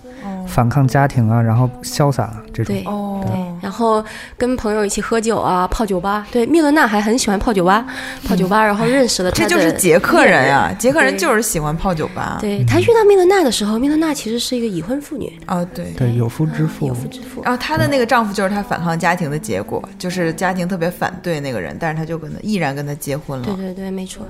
[0.47, 2.74] 反抗家庭啊，然后潇洒这种。
[2.74, 4.05] 对，对，然后
[4.38, 6.26] 跟朋友一起喝酒啊，泡酒吧。
[6.30, 7.84] 对，密伦娜还很喜欢泡酒吧，
[8.26, 9.30] 泡酒吧，然后认识了。
[9.30, 12.38] 这就是捷克人呀，捷克人就是喜欢泡酒吧。
[12.40, 15.32] 对他遇到密伦娜的时候，密伦娜其实是一个已婚妇女。
[15.47, 17.42] 啊，对，对，有夫之妇，有夫之妇。
[17.42, 23.47] 然后她的那个丈夫就是她反抗家庭的结果，就是家庭特别反对那个人，但是她就跟他毅然跟他结婚了。
[23.47, 24.26] 对对对，没错。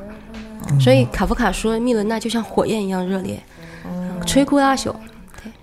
[0.81, 3.41] 所以卡夫卡说，密伦娜就像火焰一样热烈，
[4.25, 4.93] 摧枯拉朽。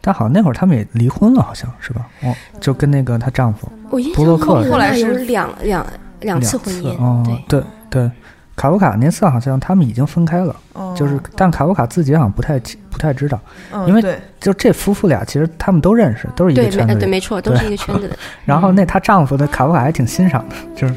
[0.05, 2.05] 但好像那会儿他们也离婚了，好像是吧？
[2.23, 3.71] 哦，就跟那个她丈夫
[4.13, 5.85] 布洛克后来是两两
[6.19, 6.89] 两次婚姻。
[7.01, 8.11] 哦，对对，
[8.57, 10.53] 卡夫卡那次好像他们已经分开了，
[10.93, 13.39] 就是但卡夫卡自己好像不太不太知道，
[13.87, 14.03] 因为
[14.41, 18.17] 就这夫妇俩其实他们都认识，都是一个圈子，对，没错，都是一个圈子的。
[18.43, 20.93] 然后那她丈夫的卡夫卡还挺欣赏的，就是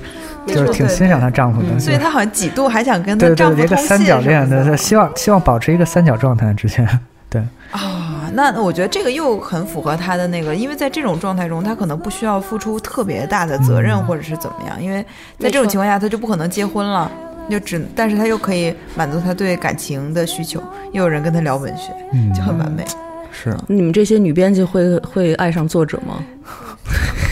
[0.49, 6.87] 就是挺欣赏她丈夫的，所以她好像几度还想跟她丈夫一个三角恋的，希望希望保持一个三角状态之前，
[7.31, 7.41] 对
[7.71, 8.15] 啊。
[8.35, 15.05] 那我觉得这个又很符合他的那个，因为在这种状态中，他可能不需要付出特别大的责任，或者是怎么样，因为
[15.39, 17.11] 在这种情况下，他就不可能结婚了，
[17.51, 20.63] 就只，但是他又可以满足他对感情的需求，
[20.93, 21.93] 又有人跟他聊文学，
[22.35, 22.85] 就很完美。
[23.31, 26.25] 是，啊你们这些女编辑会会爱上作者吗？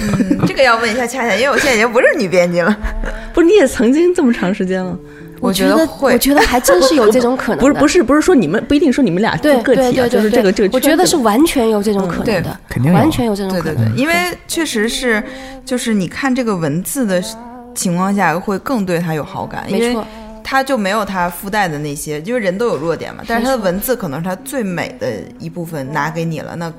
[0.03, 2.77] 嗯，这个要问一下恰恰，因为我现在已经不是女编辑了。
[3.33, 4.99] 不是，你也曾经这么长时间了。
[5.41, 7.59] 我觉得会，我觉得还真是有这种可能。
[7.59, 10.71] 不是不是不是说你们不一定说你们俩对个体，就是这个这个。
[10.73, 13.75] 我觉得是完全有这种可能的，肯定完全有这种可能。
[13.77, 14.15] 对对对，因为
[14.49, 15.23] 确实是，
[15.65, 17.23] 就是你看这个文字的
[17.75, 20.03] 情况下，会更对他有好感，因为
[20.43, 23.23] 他就没有他附带的那些，因为人都有弱点嘛。
[23.27, 25.07] 但是他的文字可能是他最美的
[25.39, 26.71] 一部分拿给你了，那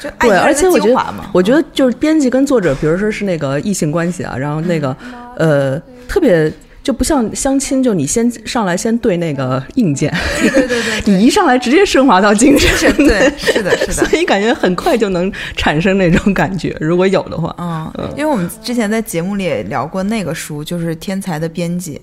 [0.00, 0.30] 就对。
[0.36, 4.96] 而且我觉得，我觉得就是编辑跟作者，比如说是那个异性关系啊，然后那个
[5.36, 6.52] 呃特别。
[6.86, 10.08] 就不像相亲，就你先上来先对那个硬件，
[10.40, 22.00] 对对对， 你一上来直接升华到精神，对，是的，是的， 所以感觉很快就能产生那种感觉，如果有的话，嗯，因为我们之前在节目里也聊过那个书，就是《天才的编辑》，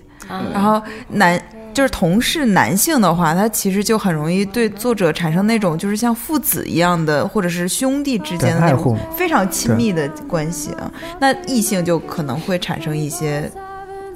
[0.53, 1.41] 然后男
[1.73, 13.49] 就是同是男性的话，他其实就很容易对作者产生那种就是像父子一样的，或者是兄弟之间的那种非常亲密的关系啊，那异性就可能会产生一些。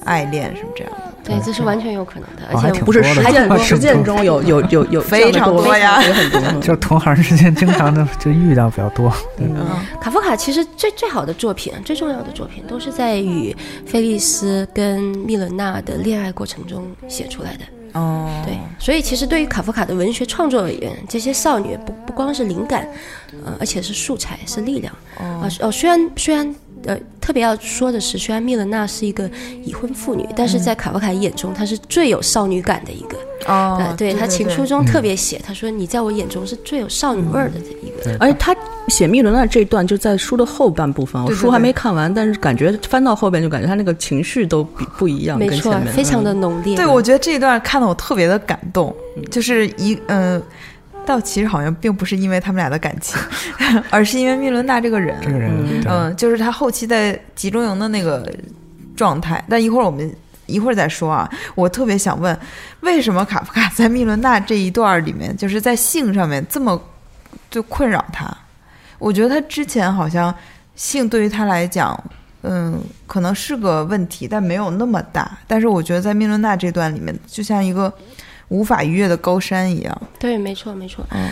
[0.06, 0.98] 爱恋什么这样的？
[1.24, 6.62] 对，这是完全有可能的，而且不是实践实践中 有有有有非常多呀，很多。
[6.62, 9.12] 就同行之间经常的 就遇到比较多。
[9.38, 9.54] 嗯，
[10.00, 13.54] 卡夫卡其实最最好的作品，最重要的作品，都是在与
[13.86, 17.66] 菲利斯跟密伦娜的恋爱过程中写出来的。
[18.00, 22.88] 哦，对，所以其实对于卡夫卡的文学创作而言，这些少女不不光是灵感，
[23.44, 24.94] 呃，而且是素材，是力量。
[25.20, 26.56] 哦，哦，虽然虽然。
[26.86, 29.30] 呃，特别要说的是，虽然米勒娜是一个
[29.64, 33.18] 已婚妇女，但是在卡夫卡眼中，她是最有少女感的一个。
[33.46, 38.54] 哦，对他情书中特别写，他说：“你在我眼中是最有少女味儿的一个。”而且他
[38.90, 46.76] 写密伦娜这段就在书的后半部分，我书还没看完，但是感觉翻到后边就感觉他那个情绪都不不一样，没错，非常的浓烈。
[46.76, 48.94] 对，我觉得这一段看的我特别的感动，
[49.32, 50.42] 就是一嗯，
[51.08, 53.20] 倒其实好像并不是因为他们俩的感情，
[53.90, 58.30] 而是因为密伦娜这个人，这个人，嗯，就是他后期在集中营的那个
[58.96, 59.44] 状态。
[59.50, 60.14] 但一会儿我们。
[60.50, 62.40] 一会儿再说啊，我特别想问，
[62.80, 66.82] 为什么卡夫卡在密伦娜这一段里面，就是在性上面这么
[67.52, 68.26] 就困扰他？
[68.98, 70.34] 我觉得他之前好像
[70.74, 72.02] 性对于他来讲，
[72.44, 75.38] 嗯，可能是个问题，但没有那么大。
[75.46, 77.94] 但是我觉得在密伦娜这段里面，就像一个
[78.50, 80.02] 无法逾越的高山一样。
[80.20, 81.06] 对，没错，没错。
[81.12, 81.30] 嗯，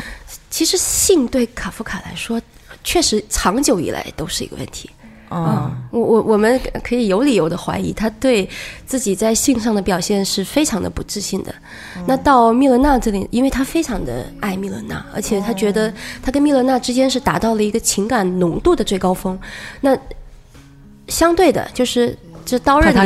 [0.49, 2.41] 其实性对卡夫卡来说，
[2.83, 4.89] 确实长久以来都是一个问题。
[5.31, 8.47] 嗯，我我我们可以有理由的怀疑，他对
[8.85, 11.53] 自己在性上的表现是非常的不自信的。
[12.05, 15.91] 那到密勒娜这里，因为他非常的爱密勒娜，而且他觉得
[16.21, 19.37] 他跟密勒娜之间是达到了一个情感浓度的最高峰。
[19.81, 19.97] 那
[21.07, 23.03] 相对的，就是这刀刃的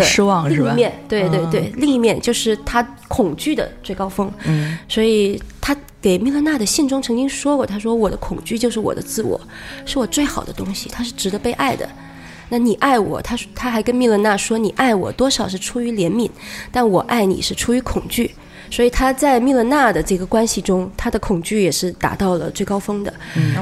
[0.49, 4.31] 另一面，对对对，另一面就是他恐惧的最高峰。
[4.45, 9.39] 嗯，所以他给米勒娜的信中曾经说过，他说我的恐惧就是我的自我，
[9.85, 11.87] 是我最好的东西，它是值得被爱的。
[12.51, 16.29] 那你爱我，他他还跟米勒娜说，你爱我多少是出于怜悯，
[16.71, 18.33] 但我爱你是出于恐惧，
[18.71, 23.13] 所以他在米勒娜的这个关系中，他的恐惧也是达到了最高峰的。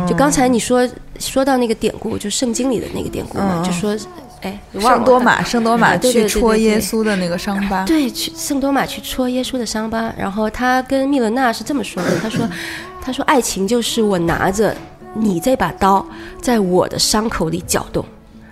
[0.08, 0.88] 就刚才你说
[1.20, 3.94] 说到那个典故，就圣经里的那个典故嘛，就说，
[4.42, 12.48] 哎，圣多玛，圣多玛去戳耶稣的那个伤疤，对，去圣多玛去戳耶稣的伤疤，然后他跟密伦娜是这么说的，他说，
[13.02, 14.76] 他说爱情就是我拿着
[15.14, 16.06] 你这把刀，
[16.42, 18.06] 在我的伤口里搅动。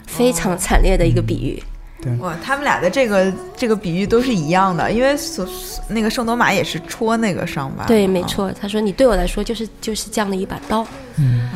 [0.07, 1.61] 非常惨烈的一个比喻，
[2.05, 5.43] 对哇，他们俩的这个这个比喻都是一样的，因为所
[5.87, 8.51] 那个圣多玛也是戳那个伤疤，对，没错。
[8.61, 10.85] 他说你对我来说就是就是这样的一把刀，
[11.17, 11.49] 嗯，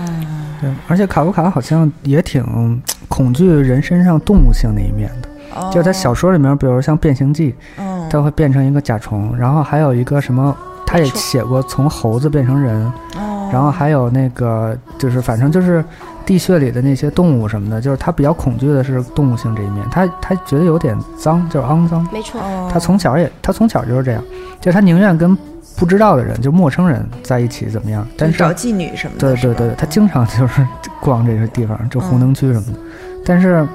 [0.60, 0.70] 对。
[0.88, 12.84] 而且卡夫卡好像也挺恐惧人身上动物性那一面的，就他小说里面，比如像《变形记》，嗯，他会变成一个甲虫，然后还有一个什么，他也写过从猴子变成人，
[13.16, 15.86] 哦，然后还有那个就是反正就是。
[16.30, 22.08] 地穴里的那些动物什么的，就是他比较恐惧的是动物性这一面，他他觉得有点脏，就是肮脏。
[22.14, 22.40] 没错，
[22.72, 24.24] 他从小也他从小就是这样，
[24.62, 25.36] 就他宁愿跟
[25.76, 28.08] 不知道的人，就陌生人在一起怎么样？
[28.16, 29.36] 但是找妓女什么的。
[29.36, 30.64] 对对对，他经常就是
[31.02, 32.80] 逛这些地方，就红灯区什么的。
[33.26, 33.68] 但是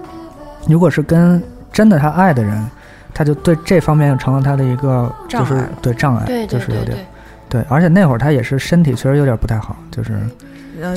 [0.68, 1.42] 如果是跟
[1.72, 2.64] 真的他爱的人，
[3.12, 6.96] 他就对这方面就成了他的一个就是对障碍，对就是有点
[7.48, 7.64] 对。
[7.68, 10.16] 而且那会儿他也是身体确实有点不太好，就是。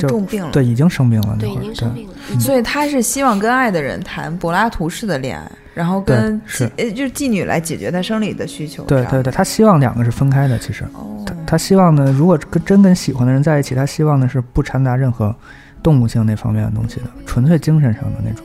[0.00, 2.14] 重病了，对，已经生病了，对，已经生病了。
[2.40, 6.40] 所以他是希望跟爱的人谈柏拉图式的恋爱，然后跟
[6.76, 8.84] 呃就是妓女来解决他生理的需求。
[8.84, 10.58] 对对对，他希望两个是分开的。
[10.58, 10.84] 其实，
[11.24, 15.34] 他他希望呢，如果跟真跟喜欢的人在一起，他希望的是不掺杂任何
[15.82, 18.44] 动物性那方面的东西的，纯粹精神上的那种。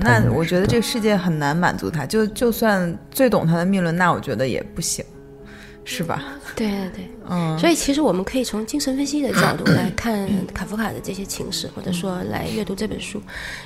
[0.00, 5.04] 那我觉得这个世界很难满足他，就就算最懂他的密伦，那我觉得也不行。
[5.84, 6.24] 是吧？
[6.56, 13.20] 对对对，嗯，所以其实我们可以从精神分析的角度来看卡夫卡的这些情史，或者说来阅读这本书，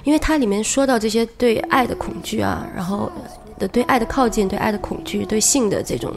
[0.04, 3.10] 因为它里面说到这些对爱的恐惧啊，然后
[3.58, 6.12] 的对爱的靠近、对爱的恐惧、对性的这种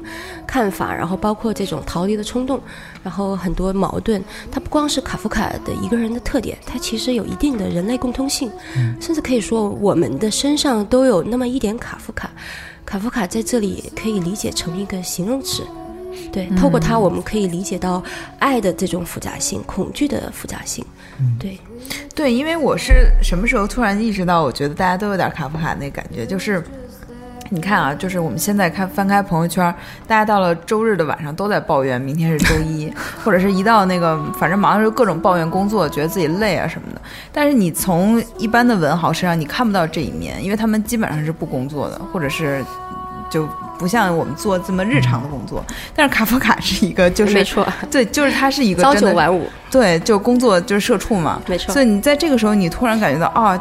[0.47, 2.59] 看法，然后包括这种逃离的冲动，
[3.03, 8.51] 然后很多矛盾，它不光是卡夫卡的一个人的特点，它其实有一定的人类共通性，
[8.99, 12.31] 甚至可以说我们的身上都有那么一点卡夫卡。
[12.83, 15.63] 卡夫卡在这里可以理解成一个形容词。
[16.32, 18.01] 对，透过它，我们可以理解到
[18.39, 20.86] 爱的这种复杂性，恐惧的复杂性。
[21.39, 21.59] 对，
[22.16, 26.64] 对，因为我是什么时候突然意识到，我觉得大家都有点卡夫卡那感觉，就是
[27.49, 29.74] 你看啊，就是我们现在看翻开朋友圈，
[30.07, 32.91] 大家到了周日的晚上都在抱怨明天是周一，
[33.24, 37.01] 或者是一到那个反正忙的时候各种抱怨工作，觉得自己累啊什么的。
[37.32, 42.64] 但是你从一般的文豪身上你看不到这一面，因为他们基本上是不工作的，或者是
[43.30, 43.47] 就。
[43.82, 45.65] 不像我们做这么日常的工作，
[45.95, 51.73] 但是卡夫卡是一个，就是没错，对，就是他是一个朝九晚五，对，就工作就是社畜嘛，没错。
[51.73, 53.59] 所以你在这个时候，你突然感觉到啊，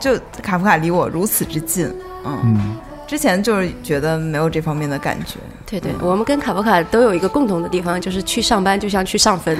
[0.00, 1.94] 就卡夫卡离我如此之近，
[2.24, 2.78] 嗯。
[3.06, 5.36] 之前就是觉得没有这方面的感觉。
[5.64, 9.56] 对对，我们跟卡夫卡都有一个共同的地方，就是去上班就像去上坟，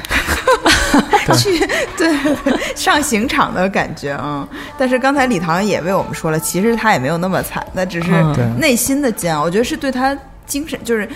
[1.37, 1.59] 去
[1.97, 2.13] 对
[2.75, 4.49] 上刑场的感觉啊。
[4.77, 8.11] 但是刚才李唐也为我们说了，其实他也没有那么惨，那只是
[8.59, 9.43] 内心的煎熬。
[9.43, 10.17] 我觉得是对他
[10.47, 11.09] 精神，就是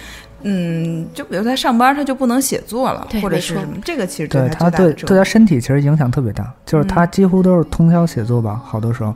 [0.42, 9.14] 嗯，就比如他上班他就不能写作了，或者是什么，这个其实对他对对他身体其实影响特别大，就是他几乎都是通宵写作吧，好多时候，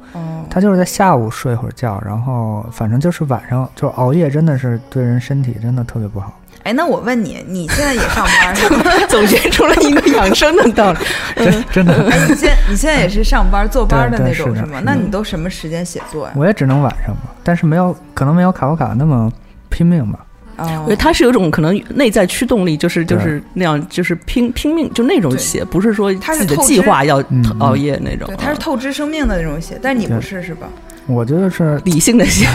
[0.48, 6.32] 他就是在下午睡会儿觉，然后反正就是晚上就熬夜，真的是对人身体真的特别不好。
[6.66, 8.82] 哎，那我问你，你现在也上班是吗？
[9.08, 10.98] 总结出了一个养生的道理，
[11.36, 11.94] 真真的。
[12.10, 14.80] 哎，你现你现在也是上班坐班的那种是吗？
[14.84, 16.32] 那你都什么时间写作呀？
[16.34, 19.32] 我也只能晚上吧，但是没有可能没有卡夫卡那么
[19.68, 20.18] 拼命吧。
[20.56, 27.22] 哦，我觉得他是有种可能内在驱动力，就是就是那样，就是拼拼命就那种写，不是说自己的计划要
[27.60, 28.28] 熬夜那种。
[28.36, 30.66] 他是透支生命的那种写，但你不是是吧？
[31.06, 32.46] 我觉得是理性的写，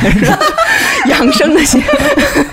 [1.08, 1.80] 养生的写。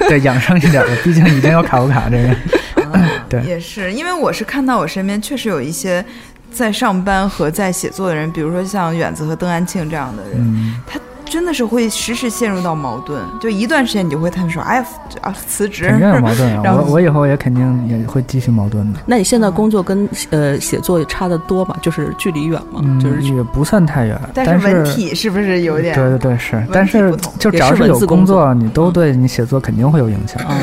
[0.08, 2.34] 对，养生一点的， 毕竟已经有卡夫卡这个。
[3.28, 6.04] 对，也是，因为我是看到我身边确实有一些
[6.50, 10.98] 在上班和在写作的人，比如说像远子和邓安庆这样的人，他。
[11.28, 14.84] 真的是会时时陷入到矛盾，就一段时间你就会他们说，哎，
[15.20, 16.74] 啊辞职，肯定有矛盾啊。
[16.86, 18.98] 我我以后也肯定也会继续矛盾的。
[19.06, 21.76] 那你现在工作跟呃写作差的多吗？
[21.82, 22.82] 就是距离远吗？
[23.00, 25.94] 就是也不算太远，但是文体是不是有点？
[25.94, 30.42] 对对对是，但是就只要是有工作，你都对你写作肯定会有影响。
[30.48, 30.56] 嗯，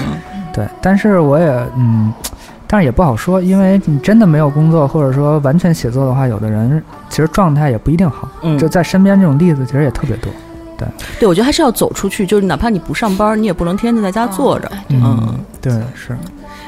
[0.54, 2.14] 对，但是我也嗯，
[2.68, 8.28] 但是也不好说，因为你真的没有工作，或者说完全写作的话，有的人其实状态也不一定好。
[8.42, 10.32] 嗯，就在身边这种例子其实也特别多。
[10.78, 10.88] 对，
[11.20, 14.72] 对，我觉得还是要走出去，就是哪怕你不上班，你也不能天天在家坐着。
[14.90, 16.18] 嗯，对，是。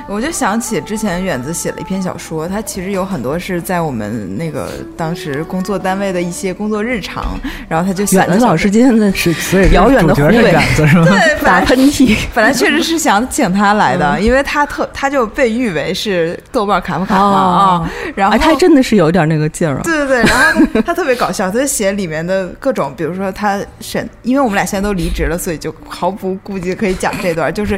[0.09, 7.37] 我就想起之前远子写了一篇小说，他其实有很多是在我们那个当时工作单位的一些工作日常，
[7.67, 9.33] 然后他就远子老师今天的是
[9.73, 11.05] 遥远的湖北远子是吗？
[11.05, 12.17] 对， 打喷嚏。
[12.33, 19.81] 本来确实是想请他来的，因为他特他就被誉为是豆瓣卡夫卡嘛啊，然后他真的是有点那个劲儿啊。
[19.83, 27.77] 对对对，然后他特别搞笑，他就写里面的各种，比如说他审，因为我们俩现在都离职了，所以就毫不顾忌可以讲这段，就是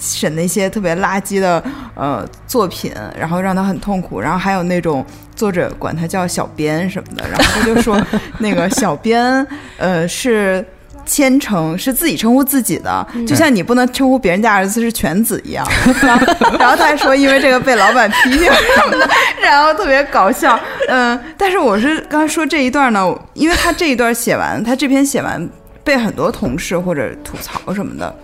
[0.00, 1.62] 审那些特别垃圾的。
[1.96, 5.04] 呃，作品，然后让他很痛苦，然后还有那种
[5.36, 8.00] 作者管他叫小编什么的，然后他就说
[8.38, 9.46] 那个小编，
[9.76, 10.64] 呃，是
[11.04, 15.66] 谦称，是自己称呼自己的，就像你不能称呼别人家儿子是犬子一样。
[16.00, 16.26] 然后，
[16.58, 19.06] 然后他还说，因为这个被老板批评什么的，
[19.42, 20.58] 然后特别搞笑。
[20.88, 25.46] 嗯，但是我是刚才说这一段呢，因为他这一段写完，他这篇写完
[25.84, 28.14] 被很多同事或者吐槽什么的。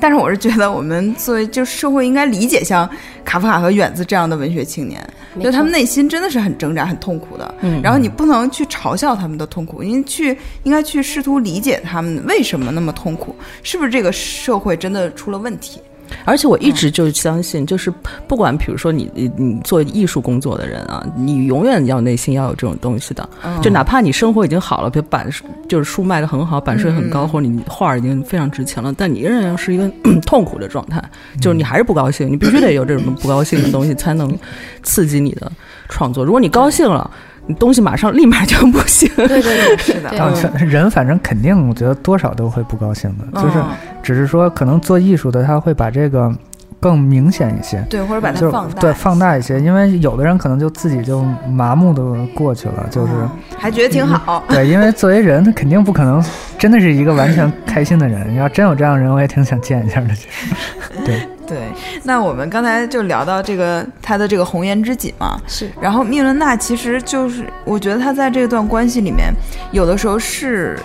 [0.00, 2.88] 但是我是觉得，我们 作为就社会应该理解像
[3.24, 5.00] 卡夫卡和远子这样的文学青年，
[5.40, 7.54] 就他们内心真的是很挣扎、很痛苦的。
[7.60, 15.80] 嗯，然后你不能去嘲笑他们的痛苦，你去应该去试图理解他们为什么那么痛苦，是不是这个社会真的出了问题？
[16.24, 17.92] 而且我一直就相信，就是
[18.28, 23.28] 不管比如说你你你做艺术工作的人啊，你永远要内心要有这种东西的。
[23.62, 25.28] 就哪怕你生活已经好了，比如版
[25.68, 29.90] 就是书卖的很好，版税很高，或者你画已经非常值钱了，但你仍然要是一个
[30.26, 31.02] 痛苦的状态，
[31.40, 34.36] 就是你还是不高兴，你必须得有这种不高兴的东西才能
[34.82, 35.50] 刺激你的
[35.88, 36.24] 创作。
[36.24, 37.10] 如果你高兴了。
[37.46, 40.10] 你东西马上立马就不行，对对对，是的。
[40.64, 43.62] 人反正肯定，我觉得多少都会不高兴的，就是
[44.02, 46.32] 只是说可能做艺术的他会把这个
[46.78, 49.60] 更明显一些，对，或者把它放大，对，放大一些。
[49.60, 52.02] 因为有的人可能就自己就麻木的
[52.34, 53.12] 过去了，就是
[53.58, 54.42] 还觉得挺好。
[54.48, 56.24] 对，因为作为人，他肯定不可能
[56.58, 58.34] 真的是一个完全开心的人。
[58.38, 60.14] 要真有这样的人，我也挺想见一下的。
[60.14, 60.54] 其实，
[61.04, 61.28] 对。
[62.02, 65.70] 对，那我们刚才就聊到这个他的这个红颜知己嘛，是。
[65.80, 69.32] 然后密伦娜其实就是，我觉得他在这段关系里面，
[69.70, 70.78] 有的时候是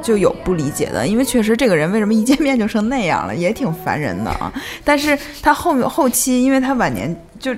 [0.00, 4.52] 就有不理解的，因为确实这个人为什么一见面就成那样了，也挺烦人的啊。
[4.84, 7.54] 但是他后面后期，因为他晚年就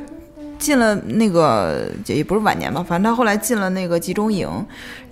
[0.58, 4.48] 进了那个也不是晚年吧，反正他后来进了那个集中营，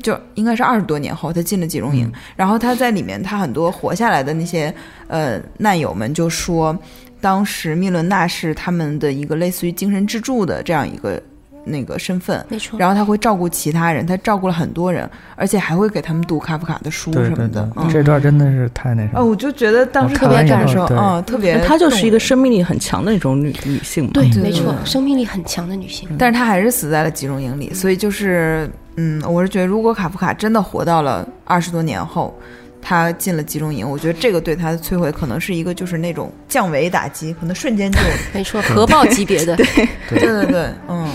[0.03, 4.73] 就应该是二十多年后他进了集中营，然后他在里面，他很多活下来的那些
[5.09, 6.77] 呃难友们就说。
[7.21, 11.23] 当时密伦娜是他们的一个类似于精神支柱的这样一个
[11.65, 12.79] 那个身份，没错。
[12.79, 17.69] 然后他会照顾其他人，他照顾了很多人，而且还会给他们读卡夫卡的书什么的。
[17.91, 19.21] 这段真的是太那什么。
[19.21, 21.63] 哦，我就觉得当时特别感受，嗯，特别。
[21.65, 24.11] 她就是一个生命力很强的那种女女性嘛。
[24.15, 26.09] 对，没错，生命力很强的女性。
[26.19, 32.35] 但是她还是死在了集中营里，所以就是，嗯，我是觉得，如果卡夫卡真的活到了二十多年后。
[32.83, 37.99] 他进了集中营，我觉得这个对他的摧毁可能是一个就是那种降维打击，可能瞬间就
[38.33, 39.55] 没错核爆级别的。
[39.57, 39.67] 对
[40.09, 41.09] 对对对，嗯，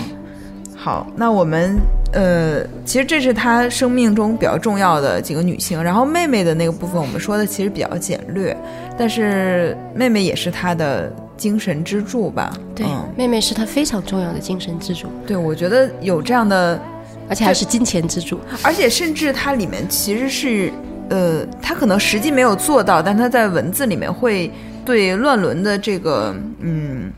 [0.76, 1.76] 好，那我们
[2.12, 8.56] 呃，其实这是他生命中比较重要的几个女性，然后妹妹的那个部分我们说的其实比较简略，
[8.96, 12.56] 但是妹妹也是他的精神支柱吧？
[12.74, 12.86] 对，
[13.16, 15.08] 妹妹是他非常重要的精神支柱。
[15.26, 16.80] 对，我觉得有这样的，
[17.28, 20.72] 而且还是金钱支柱，而且甚至它里面其实是。
[21.10, 24.50] 呃，他可能实际没有做到，但他在文字里面会
[24.84, 27.10] 对乱伦的这个嗯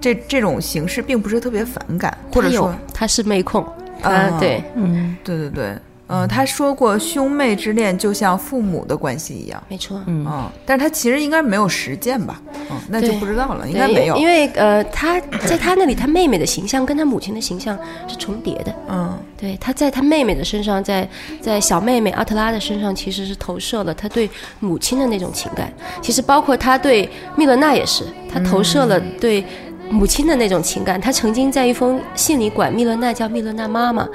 [0.00, 3.64] 这这种形式并不是特别反感，或者说他是妹控
[4.02, 5.76] 啊，对，嗯，对对对。
[6.10, 10.02] 嗯，他说过兄妹之恋就像父母的关系一样，没错。
[10.06, 12.42] 嗯，但是他其实应该没有实践吧？
[12.70, 14.16] 嗯，那就不知道了，应该没有。
[14.16, 18.74] 因为呃，他在他那里，他妹妹的形象跟他母亲的形象是重叠的。
[18.88, 21.08] 嗯，对，他在他妹妹的身上，在
[21.40, 25.72] 在小妹妹阿特拉的身上，其实是投射了他对母亲的那种情感。
[26.02, 29.44] 其实包括他对密勒娜也是，他投射了对。
[29.90, 34.08] 母亲的那种情感，他曾经在一封信里管密伦娜叫密伦娜妈妈，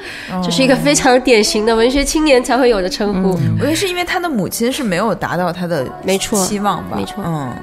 [0.44, 3.32] 这是一个非常典型的文学青年才会有的称呼。
[3.60, 7.54] 我觉得是因为他的母亲是没有达到他的没错期望吧，没错，嗯，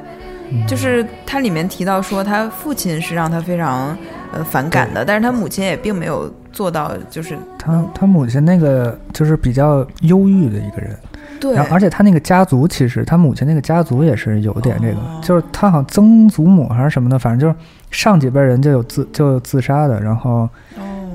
[0.69, 3.97] 就是他里面提到说他父亲是让他非常
[4.33, 10.97] 呃反感的，但是他母亲也并没有做到，就是他他母亲那个就是比较忧郁的一个人。
[11.43, 17.55] 对，而且他那个家族，其实他母亲那个家族也是有点这个，就是他好像曾祖母还是什么的，反正就是
[17.91, 20.49] 上几辈人就有自就有自杀的，然后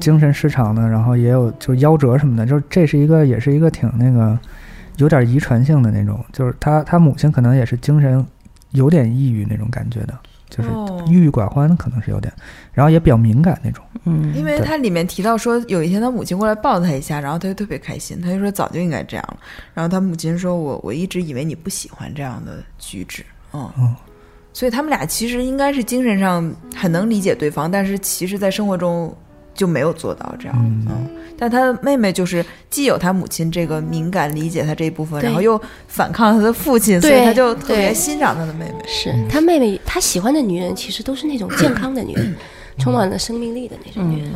[0.02, 4.38] 精神失常的，然后也有就夭折什么的，就是这是一个也是一个挺那个
[4.98, 8.26] 有点遗传性的那种，就是他他母亲可能也是精神
[8.72, 10.14] 有点抑郁那种感觉的。
[10.50, 10.70] 就是
[11.10, 12.34] 郁郁寡欢，可能是有点，
[12.74, 13.84] 然后也比较敏感那种。
[14.06, 19.38] 嗯，因为他里面提到说，有一天他母亲过来抱他一下，然后他就特别开心，他就说早就应该这样了。
[19.74, 23.24] 然后他母亲说：“我我一直以为你不喜欢这样的举止。”
[23.54, 23.96] 嗯嗯，
[24.54, 29.16] 所以他们俩其实应该是精神上很能理解对方，但是其实在生活中。
[29.58, 30.56] 就没有做到这样，
[30.88, 38.88] 嗯，但他妹妹就是既有他母亲这个敏感理解他这一部分，然后又反抗他的父亲，所以他就特别欣赏他的妹妹。
[38.88, 42.36] 是他妹妹，他喜欢的女人其实都是那种健康的女人，
[42.78, 44.32] 充满了生命力的那种女人。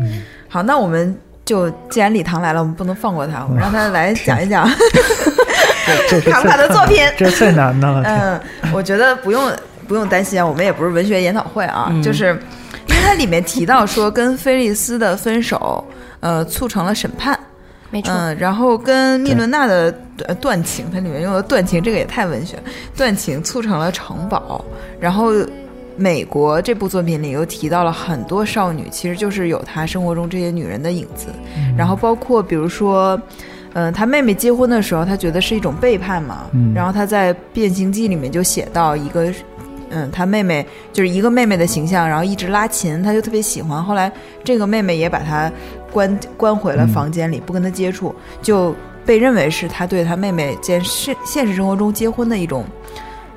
[0.00, 4.68] 嗯，好，那我们就既然李唐来了，我们不能放过他，我们让他来讲一讲
[6.28, 8.02] 卡夫卡的作品，这最难的了。
[8.04, 8.40] 嗯，
[8.74, 9.52] 我觉得不用
[9.86, 12.36] 不用担心啊，我们也不是文学研讨会啊，就是。
[12.88, 15.84] 因为它里面提到说，跟菲利斯的分手，
[16.20, 17.38] 呃，促成了审判，
[17.90, 18.12] 没错。
[18.12, 19.92] 嗯，然后跟密伦娜的
[20.40, 22.58] 断情，它里面用的断情，这个也太文学，
[22.96, 24.64] 断情促成了城堡。
[24.98, 25.32] 然后，
[25.96, 31.28] 美国这部作品里又提到了很多少女，其实就是有他生活中这些女人的影子。
[31.76, 33.20] 然后包括比如说，
[33.74, 36.46] 嗯，他妹妹结婚的时候，他觉得是一种背叛嘛。
[36.52, 36.72] 嗯。
[36.74, 39.32] 然后他在《变形记》里面就写到一个。
[39.92, 43.82] 嗯，他妹妹就是一个妹妹的形象，然后一直拉琴，他就特别喜欢。
[43.84, 44.10] 后来
[44.42, 45.52] 这个妹妹也把他
[45.90, 48.74] 关关回了房间里，不跟他接触，就
[49.04, 52.64] 被认为是他对他妹妹现现现实生活中结婚的一种，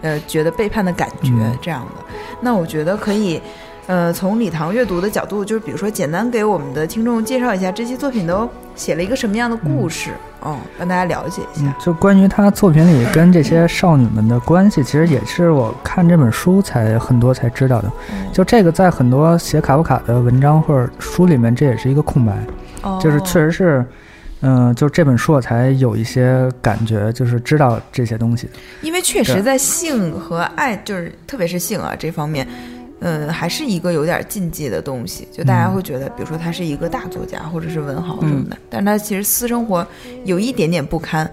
[0.01, 1.31] 呃，觉得背叛的感觉
[1.61, 2.03] 这样的。
[2.41, 3.41] 那我觉得可以。
[3.87, 10.09] 呃，从礼堂阅读的角度，就是比如说，简单给我们的听众介绍一下这些作品都写了一个什么样的故事，
[10.43, 11.75] 嗯，让大家了解一下。
[11.79, 17.91] 就关于他作品里跟这些少女们的关系，其实也是我看这本书才很多才知道的。
[18.33, 22.33] 就这个，在很多写卡夫卡的文章或者书里面，这也是一个空白。
[22.81, 23.85] 哦，就是确实是，
[24.41, 28.49] 嗯，就这本书我才有一些感觉，就是知道这些东西。
[28.81, 32.47] 因为确实在性和爱，就是特别是性啊这方面。
[33.01, 39.85] 嗯，还是一个有点禁忌的东西，就大家会觉得，比如说他是一个大作家或者是文豪什么的，但是他其实私生活
[40.23, 41.29] 有一点点不堪，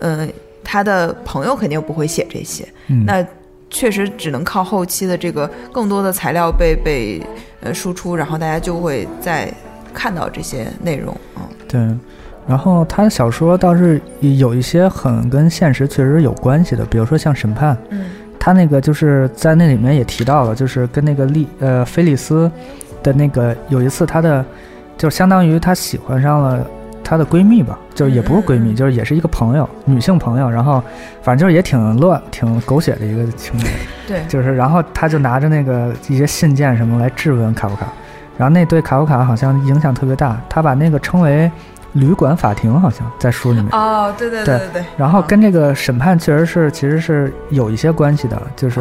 [0.00, 0.30] 嗯，
[0.62, 2.68] 他的朋友肯定不会写这些，
[3.06, 3.26] 那
[3.70, 7.20] 确实只能靠后期的这个更多的材料被被
[7.62, 9.52] 呃输出，然后大家就会再
[9.94, 11.42] 看到这些内容嗯。
[11.66, 11.80] 对，
[12.46, 18.10] 然后他的小说倒是有一些很跟现实确实有关系的，比如说像审判，嗯。
[18.46, 22.48] 他那个就是在那里面也提到了，就是跟那个利呃菲利斯
[23.02, 24.44] 的那个有一次，他的
[24.96, 26.64] 就相当于他喜欢上了
[27.02, 30.80] 她的闺蜜吧，就是也不是闺蜜，就是也是一个朋友，女性朋友，然后
[31.22, 33.66] 反正就是也挺乱、挺狗血的一个情节。
[34.06, 37.88] 对，就是然后他就拿着那个一些信件什么来质问卡夫卡，
[38.38, 41.50] 然后那对卡夫卡好像影响特别大，他把那个称为。
[41.96, 44.84] 旅馆法庭好像在书里面哦，对对对对对。
[44.96, 48.80] 然后跟这个审判确实是其实是有一些关系的，就是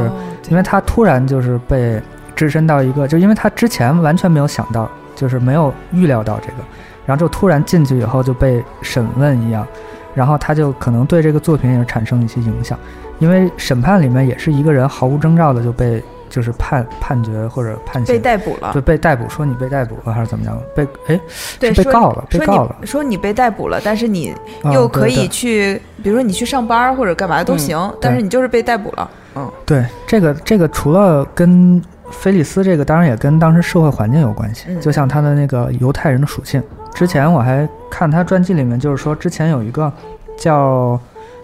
[0.49, 2.01] 因为他突然就是被
[2.35, 6.63] 置身到一个，就因为他之前完全没有想到，就是没有预料到这个，
[7.05, 9.65] 然后就突然进去以后就被审问一样，
[10.13, 12.77] 然后他就可能对这个作品也产生一些影响，
[13.19, 16.03] 因为审判里面也是一个人毫无征兆的就被。
[16.29, 20.59] 就是判判决或者判刑被逮捕了，就，被逮捕，说你被逮捕了还是怎么样？
[20.75, 21.19] 被哎，
[21.59, 22.75] 对，被告了，被告了。
[22.83, 24.33] 说你被逮捕了，但是你
[24.73, 29.09] 又可以去，比如说你去上班或者干嘛都行，但是你就是被逮捕了。
[29.35, 34.67] 嗯，对，这个这个除了跟菲利斯这个，当然也跟当时社会环境有关系。
[34.79, 36.61] 就像他的那个犹太人的属性，
[36.93, 39.91] 之前我还看他传记里面，就是说之前有一个
[40.37, 40.99] 叫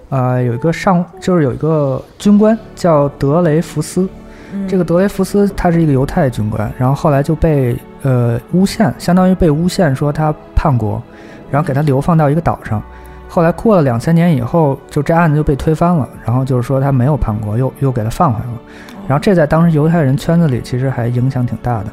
[0.09, 4.07] 呃，有一个上就是有一个军官叫德雷福斯，
[4.67, 11.01] 这个德雷福斯他是一个犹太军官，然后后来就被呃诬陷，相当于被诬陷说他叛国，
[11.49, 12.81] 然后给他流放到一个岛上。
[13.27, 18.59] 后来过了两三年以后，就这案子就被推翻了，然后就是说他没有叛国，又又给他放回来了。
[19.07, 21.85] 然后这在当时犹太人圈子里其实还影响挺大的，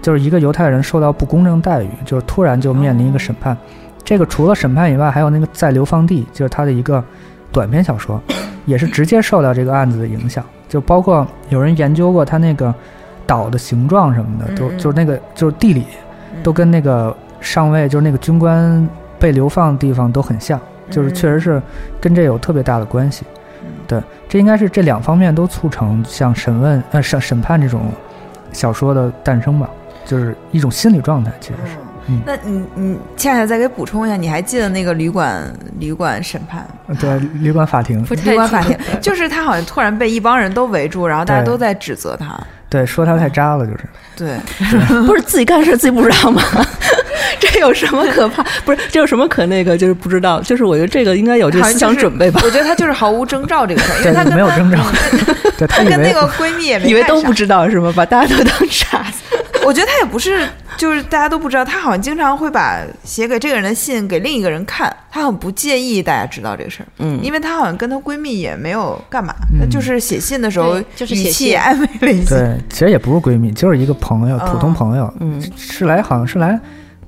[0.00, 3.56] 就是一个犹太人受到不公正待遇，就是突然就面临一个审判。
[4.04, 7.02] 这个除了审判以外，还有那个在流放地，就是他的一个
[7.50, 8.20] 短篇小说，
[8.64, 10.44] 也是直接受到这个案子的影响。
[10.68, 12.74] 就包括有人研究过他那个
[13.26, 15.84] 岛的形状什么的，都就是那个就是地理，
[16.42, 18.88] 都跟那个上尉就是那个军官
[19.18, 20.60] 被流放的地方都很像。
[20.88, 21.60] 就是确实是
[22.00, 23.24] 跟这有特别大的关系，
[23.88, 27.90] 对，这应该是这两方面都促成像审问呃审审判这种
[28.52, 29.68] 小说的诞生吧，
[30.04, 31.76] 就是一种心理状态，其实是。
[32.08, 36.66] 嗯，那你你恰恰再给补充一下，你还记得那个旅馆旅馆审判？
[37.00, 42.38] 对，旅馆法庭，旅馆法庭， 就是他好像突然被一帮人都围住，然后大家都在指责他，
[42.68, 43.80] 对，说他太渣了，就是。
[44.16, 44.34] 对，
[45.06, 46.42] 不是自己干事自己不知道吗？
[47.38, 48.42] 这有什么可怕？
[48.64, 49.76] 不是，这有什么可那个？
[49.76, 50.40] 就是不知道。
[50.40, 52.40] 就是我觉得这个应该有这思想准备吧。
[52.44, 54.78] 我觉得他就是毫无征兆这个事儿，因为他没有征兆。
[55.58, 57.92] 对，他跟那个闺蜜也没以为都不知道是吗？
[57.94, 59.36] 把大家都当傻子。
[59.66, 61.64] 我觉得他也不是，就是大家都不知道。
[61.64, 66.86] 他好像经常会把写给这个人的信给另一个人看，他很不介意大家知道这个事儿。
[66.98, 69.34] 嗯，因为他好像跟她闺蜜也没有干嘛，
[69.68, 72.36] 就是写信的时候就是语气暧昧了一下。
[72.36, 75.12] 对，其实也不是闺蜜，就是一个朋友，普通朋友。
[75.18, 76.58] 嗯，是来好像是来。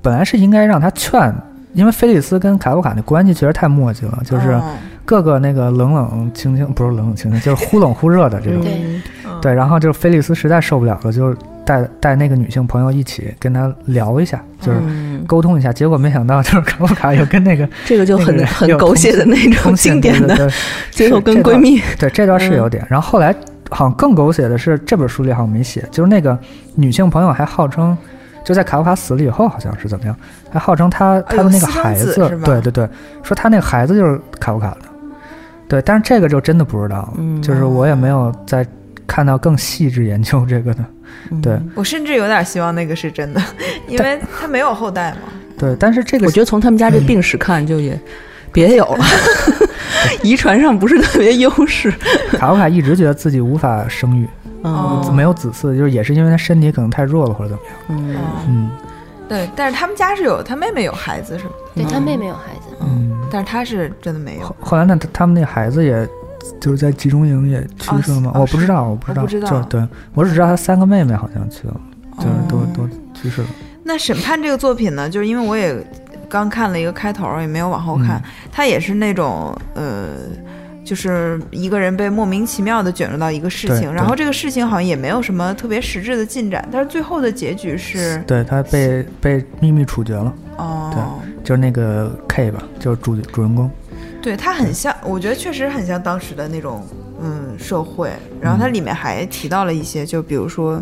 [0.01, 1.33] 本来是应该让他劝，
[1.73, 4.59] 因为菲利斯跟卡夫卡那关系确实太磨叽了，就是
[5.09, 8.63] 各个那个冷冷清清，不是冷冷清清， 就是忽冷忽热的这种。
[9.41, 11.33] 对，然后就是菲利斯实在受不了了，就
[11.65, 14.79] 带带那个女性朋友一起跟他聊一下，就是
[15.25, 15.73] 沟通一下。
[15.73, 20.47] 结果没想到， 就是卡夫卡又跟那个 这个就很很狗血的那种经典的，
[20.91, 21.81] 最后跟闺蜜。
[21.97, 22.85] 对，这段是有点。
[22.87, 23.33] 然后后来
[23.71, 26.37] 好像更狗血的是，这本书里好像没写，就是那个
[26.75, 27.97] 女性朋友还号称。
[28.41, 30.15] 就在卡夫卡死了以后，好像是怎么样？
[30.49, 32.87] 还号称他他的那个孩子，对对对，
[33.21, 34.88] 说他那个孩子就是卡夫卡的，
[35.69, 35.81] 对。
[35.83, 38.67] 但是这个就真的不知道，就是我也没有再
[39.07, 40.83] 看到更细致研究这个的。
[41.41, 43.41] 对我甚至有点希望那个是真的，
[43.87, 45.19] 因为他没有后代嘛。
[45.57, 47.99] 对，但是这个我觉得从他们家这病史看，就也
[48.51, 49.05] 别有了，
[50.23, 51.91] 遗传上不是特别优势。
[52.31, 54.27] 卡夫卡一直觉得自己无法生育。
[54.63, 57.73] 嗯，没有子嗣，就是也是因为他身体可能太弱了或者怎么样。
[57.89, 58.15] 嗯
[58.47, 58.69] 嗯，
[59.27, 61.51] 对，但是他们家是有他妹妹有孩子是吗？
[61.75, 64.55] 对他妹妹有孩子，嗯，但是他是真的没有。
[64.59, 66.07] 后来那他们那孩子也
[66.59, 68.31] 就是在集中营也去世了吗？
[68.35, 71.81] 我不知道，我不知道，就对我只知道他三个妹妹好像去了，
[72.17, 73.47] 就是都都去世了。
[73.83, 75.09] 那审判这个作品呢？
[75.09, 75.75] 就是因为我也
[76.27, 78.21] 刚看了一个开头，也没有往后看，
[78.51, 80.15] 它也是那种呃。
[80.89, 90.33] 就是一个人被莫名其妙的卷入到一个事情，然后这个事情好像也没有什么特别实质的进展，但是最后的结局是，对他被被秘密处决了。
[90.57, 93.69] 哦，对，就是那个 K 吧，就是主主人公。
[94.19, 96.83] 对他很像，我觉得确实很像当时的那种
[97.21, 98.11] 嗯社会，
[98.41, 100.81] 然后它里面还提到了一些，就比如说。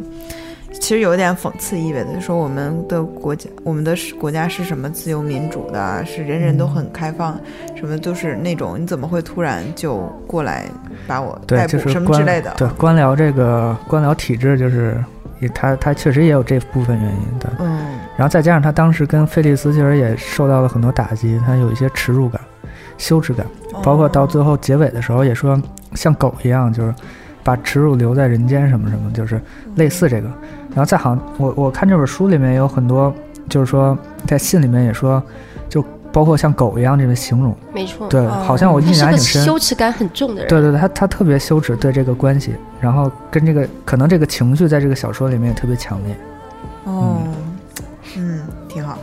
[0.74, 7.39] 其实有点讽刺意味的，就说我们的国家，我们的国家是什么自由民主的，是人人都很开放，
[7.76, 9.97] 什么都是那种，你怎么会突然就
[10.28, 10.65] 过来
[11.07, 12.53] 把我逮捕什么之类的？
[12.57, 15.03] 对，官僚这个官僚体制就是，
[15.39, 17.51] 也他他确实也有这部分原因的。
[17.59, 17.97] 嗯。
[18.15, 22.39] 然后再加上他当时跟菲利斯其实也受到了很多打击，他有一些耻辱感、
[22.97, 23.45] 羞耻感，
[23.84, 25.59] 包括到最后结尾的时候也说
[25.95, 26.93] 像狗一样，就是。
[27.47, 29.39] 把耻辱留在人间，什么什么，就是
[29.75, 30.27] 类似这个。
[30.71, 33.13] 然后再好，我我看这本书里面有很多，
[33.47, 35.23] 就是说在信里面也说，
[35.69, 35.81] 就
[36.11, 37.55] 包括像狗一样这个形容。
[37.73, 38.05] 没错。
[38.09, 39.45] 对，好像我印象挺深。
[39.45, 40.49] 羞耻感很重的人。
[40.49, 46.13] 对对对，他他特别羞耻对这个关系，然后跟这个可能这个情绪在这个小说里面也特别强烈。
[46.83, 47.21] 哦，
[48.17, 48.97] 嗯，挺好。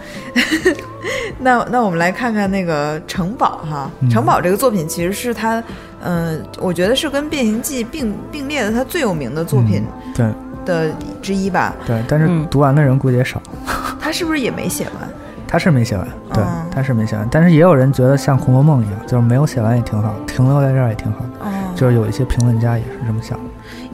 [1.45, 5.62] 那那我们来看看那个城堡哈，城堡这个作品其实是他。
[6.07, 10.26] 嗯，我觉得是跟《变形记》并并列的他最有名的作品，对
[10.66, 10.90] 的
[11.22, 11.74] 之一吧。
[11.86, 13.40] 对，但是读完的人估计也少。
[13.99, 15.09] 他是不是也没写完？
[15.49, 17.26] 他是没写完，对，他是没写完。
[17.30, 21.49] 但是也有人觉得像《红楼梦》一样，就是没有写完也挺好，停留在这儿也挺好的。
[21.74, 23.45] 就是有一些评论家也是这么想的。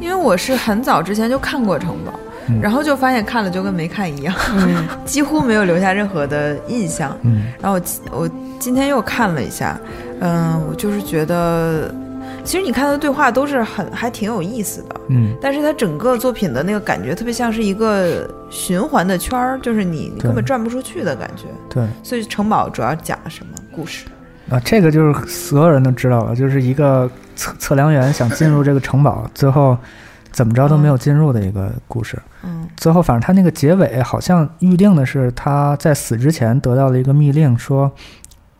[0.00, 2.12] 因为我是很早之前就看过《城堡》，
[2.62, 4.34] 然后就发现看了就跟没看一样，
[5.04, 7.16] 几乎没有留下任何的印象。
[7.22, 7.78] 嗯，然后
[8.10, 9.78] 我我今天又看了一下。
[10.22, 11.90] 嗯，我就是觉得，
[12.44, 21.44] 其实你看他的对话都是很还挺有意思的，嗯，但是他整个作品的那个感觉特别像是一个循环的圈儿，就是你根本转不出去的感觉。
[21.70, 24.04] 对，所以城堡主要讲了什么故事？
[24.50, 29.78] 啊，这个就是所有人都知道了，就是一个测测量员想进入这个城堡，最后
[30.30, 32.18] 怎么着都没有进入的一个故事。
[32.42, 37.90] 嗯，最后反正他那个结尾好像预定的是他在死之前得到了一个密令，说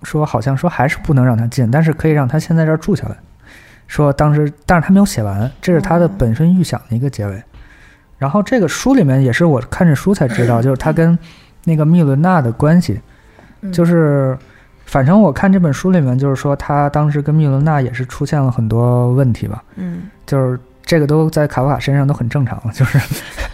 [0.03, 3.17] 说好像说还是不能让他进，但是可以让他先在这儿住下来。
[3.87, 7.43] 说当时，但是他没有写完，这是他的本身预想的一个结尾。
[8.19, 11.19] 然后这个书里面也是我看这书才知道， 就是他跟
[11.65, 13.01] 那个密伦娜的关系，
[13.73, 14.37] 就是
[14.85, 20.61] 反正我看这本书里面就是说他当时跟密伦娜也是出现了很多问题吧，嗯，就是
[20.91, 22.99] 这个都在卡夫卡身上都很正常， 就是，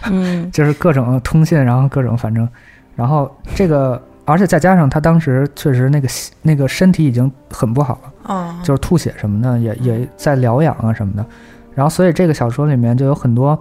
[0.09, 2.49] 嗯， 就是各种通信，然后各种反正，
[2.95, 4.01] 然后这个。
[4.29, 6.07] 而且再加上他当时确实那个
[6.41, 11.25] 那个身体已经很不好了，就是吐血什么的也也在疗养啊什么的，
[11.73, 13.57] 然后所以这个小说里面就有很多，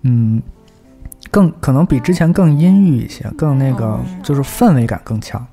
[0.00, 0.40] 嗯，
[1.30, 5.46] 更可能比之前更阴郁一些，更那个就是氛围感更强，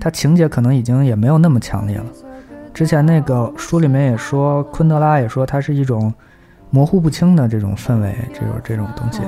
[0.00, 2.06] 他情节可能已经也没有那么强烈了。
[2.72, 6.14] 之前那个书里面也说，昆德拉也说它是一种
[6.70, 9.20] 模糊不清的这种氛围，这种这种东西，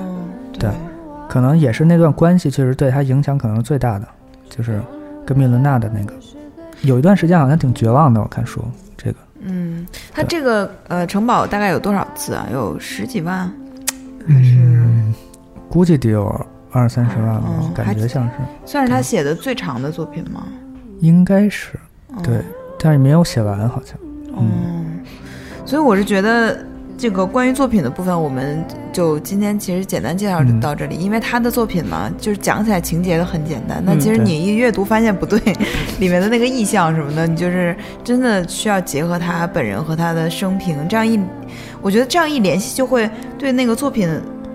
[0.59, 0.70] 对，
[1.28, 4.07] 可能也是那段关系确实对他影响可能是最大的。
[4.49, 4.82] 就是
[5.24, 6.12] 跟密伦娜的那个，
[6.82, 8.20] 有一段时间好像挺绝望的。
[8.20, 8.61] 我看书
[8.97, 12.49] 这个，嗯，他这个呃城堡大概有多少字啊？
[12.53, 13.49] 有十几万，
[14.26, 14.84] 还是
[15.68, 17.49] 估计得有二三十万吧？
[17.72, 18.32] 感觉像是
[18.66, 20.43] 算是他写的最长的作品吗？
[20.99, 21.78] 应该是，
[22.24, 22.43] 对，
[22.76, 23.97] 但是没有写完好像。
[24.36, 25.01] 嗯，
[25.64, 26.59] 所以我是觉得。
[27.01, 30.97] 这个关于作品的部分，我们就今天其实简单介绍到这里。
[30.97, 33.83] 因为他的作品嘛，就是讲起来情节都很简单。
[33.83, 35.41] 那其实你一阅读发现不对，
[35.99, 37.75] 里面的那个意象什么的，你就是
[38.05, 41.19] 真的需要结合他本人和他的生平，这样一，
[41.81, 44.07] 我觉得这样一联系，就会对那个作品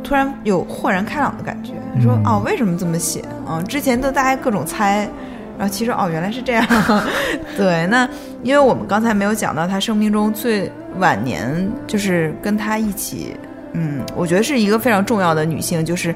[0.04, 1.72] 突然有豁然开朗的感觉。
[2.00, 3.60] 说哦，为什么这么写啊？
[3.64, 5.10] 之前都大家各种猜。
[5.58, 6.66] 然后其实哦，原来是这样。
[7.56, 8.08] 对，那
[8.44, 13.36] 因为我们刚才没有讲到他生命中最晚年，就是跟他一起，
[13.74, 16.14] 嗯，我觉得是一个非常重要的女性，就是，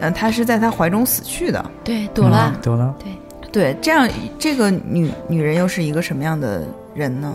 [0.00, 1.64] 嗯，她是在他怀中死去的。
[1.82, 3.12] 对，朵拉，朵拉，对，
[3.50, 6.62] 对，这样这个女女人又是一个什么样的
[6.94, 7.34] 人呢？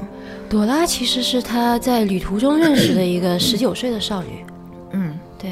[0.50, 4.46] 朵拉其实是他在旅途中认识的一个十九岁的少女。
[4.92, 5.52] 嗯，对，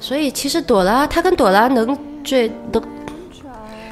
[0.00, 2.82] 所以其实朵拉，他跟朵拉能最都。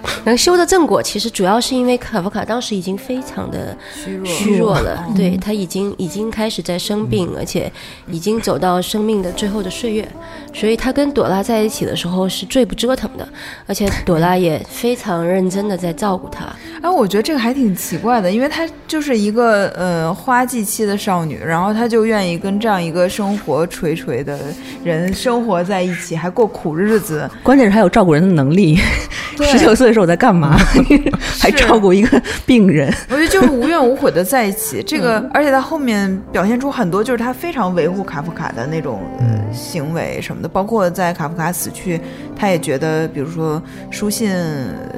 [0.24, 3.76] 能修的正果，其实主要是因为卡夫卡当时已经非常的
[4.24, 7.70] 虚弱了，对他已经已经开始在生病，而且
[8.10, 10.08] 已经走到生命的最后的岁月，
[10.52, 13.28] 所以他跟朵拉在一起的时候是最不折腾的，
[13.66, 16.46] 而且朵拉也非常认真的在照顾他。
[16.82, 24.38] 哎，我觉得这个还挺奇怪的，因为她就是一个呃花季期的少女，然后她就愿意跟这样一个生活垂垂的
[24.82, 28.76] 人生活在一起，还过苦日子，关键是还有照顾人的能力。
[29.42, 29.91] 十九岁。
[29.92, 30.56] 是我在干嘛？
[31.40, 32.92] 还照顾一个病人？
[33.10, 34.82] 我觉得就是无怨无悔的在一起。
[34.82, 40.48] 这个，而且他后面表现出很多，就是他非常维护卡夫卡的那种呃行为什么的。
[40.48, 42.00] 包括在卡夫卡死去，
[42.36, 44.30] 他也觉得，比如说书信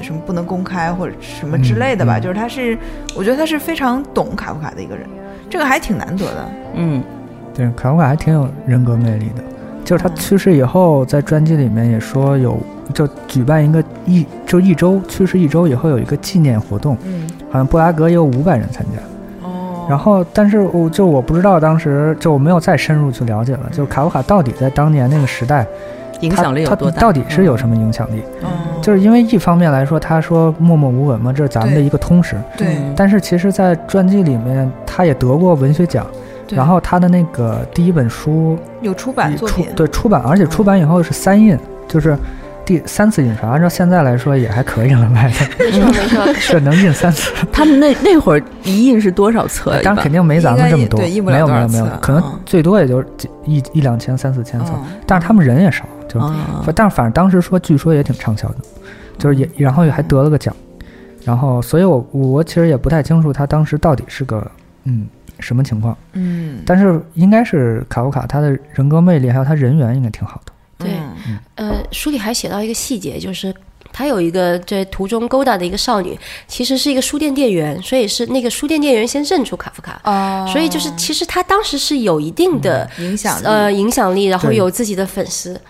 [0.03, 2.19] 什么不能公开或者什么之类的吧。
[2.19, 2.77] 就是他是，
[3.15, 5.07] 我觉得他是非常懂卡夫卡的一个人，
[5.49, 6.49] 这个还挺难得的。
[6.75, 7.03] 嗯，
[7.55, 9.43] 对，卡夫卡还挺有人格魅力的。
[9.85, 12.59] 就是他去世以后，在专辑里面也说有，
[12.93, 25.67] 就举办一个一就一周去世一周以后有一个纪念活动，嗯，好像布拉格也有五百人参加，哦，然后但是我就我不知道当时就我没有再深入去了解了，就卡夫卡到底在当年那个时代
[26.21, 27.01] 影响力有多大？
[27.01, 28.23] 到底是有什么影响力？
[28.43, 28.49] 嗯，
[28.83, 36.07] 就是因为一方面来说，他说默默无闻嘛，这是咱们的一个通识，对，但是其实，在传记里面，他也得过文学奖。
[36.51, 41.59] 然后他的那个第一本书有出版作品，对出版，而且出版以后是三印，
[41.89, 42.15] 就是
[42.65, 43.51] 第三次印刷。
[43.51, 45.35] 按照现在来说也还可以了，卖的。
[45.59, 47.33] 没错没错， 是能印三次。
[47.53, 49.81] 他们那那会儿一印是多少册？
[49.83, 53.03] 当然肯定没咱们这么多，没有没有没有，可能最多也就
[53.45, 54.73] 一一两千、三四千册。
[55.07, 56.21] 但是他们人也少，就
[56.75, 58.57] 但是反正当时说，据说也挺畅销的，
[59.19, 60.55] 就是也然后也还得了个奖。
[61.25, 64.47] 然后，所以我我其实也不太清楚他当时到底是个
[64.85, 65.07] 嗯。
[65.41, 65.95] 什么情况？
[66.13, 70.53] 嗯，但是应该是卡夫卡，他的人格魅力还有他人缘应该挺好的。
[70.85, 71.01] 对，
[71.57, 73.55] 呃，书里还写到一个细节，就是
[73.93, 80.01] 他有一个在途中勾搭的一个少女，其实是一个书店店员，所以是那个书店店员先认出卡夫卡。
[80.05, 85.61] 哦，所以就是其实他当时是有一定的影响呃影响力，然后有自己的粉丝。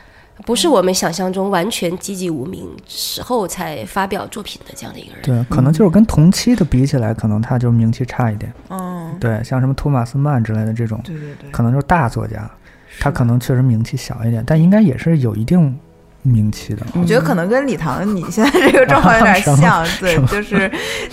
[0.45, 5.23] 不是我们想象中完全籍籍无名时候才发表作品的这样的一个人。
[5.23, 8.53] 对，可能就是跟同期的比起来，可能他就名气差一点。
[8.69, 12.51] 嗯，对，像什么托马斯曼之类的这种，对对对，可能就是大作家，
[13.01, 15.79] 他可能确实名气小一点，但应该也是有一定
[16.25, 16.85] 名气的。
[16.95, 20.71] 我觉得可能跟李唐你现在这个状况有点像， 对，就是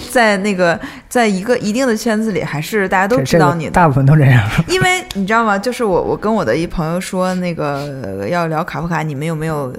[0.09, 4.43] 在那个在一个一定的圈子里，还是大家都知道你，大部分都这样。
[4.67, 5.57] 因为你知道吗？
[5.57, 9.71] 就是我我跟我的一朋友说，那个要聊卡夫卡，你们有没有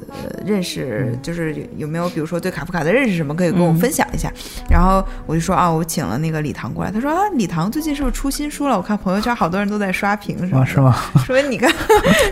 [0.46, 1.18] 认识？
[1.22, 4.30] 就是有没有比如说对卡夫卡的认识什么，可以跟我分享一下。
[4.70, 6.90] 然后我就说啊，我请了那个李唐过来。
[6.90, 8.76] 他说啊，李唐最近是不是出新书了？
[8.76, 10.64] 我看朋友圈好多人都在刷屏，是吗？
[10.64, 10.94] 是吗？
[11.24, 11.72] 说明你看，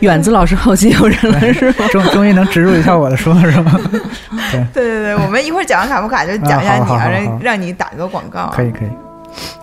[0.01, 1.89] 远子老师后期有人了，是吗？
[1.90, 3.79] 终终于能植入一下我的书了， 是吗？
[4.51, 8.51] 对对对对，我们一会儿讲完卡夫卡就讲一下你啊，让让你打一个广告。
[8.55, 8.89] 可以可以。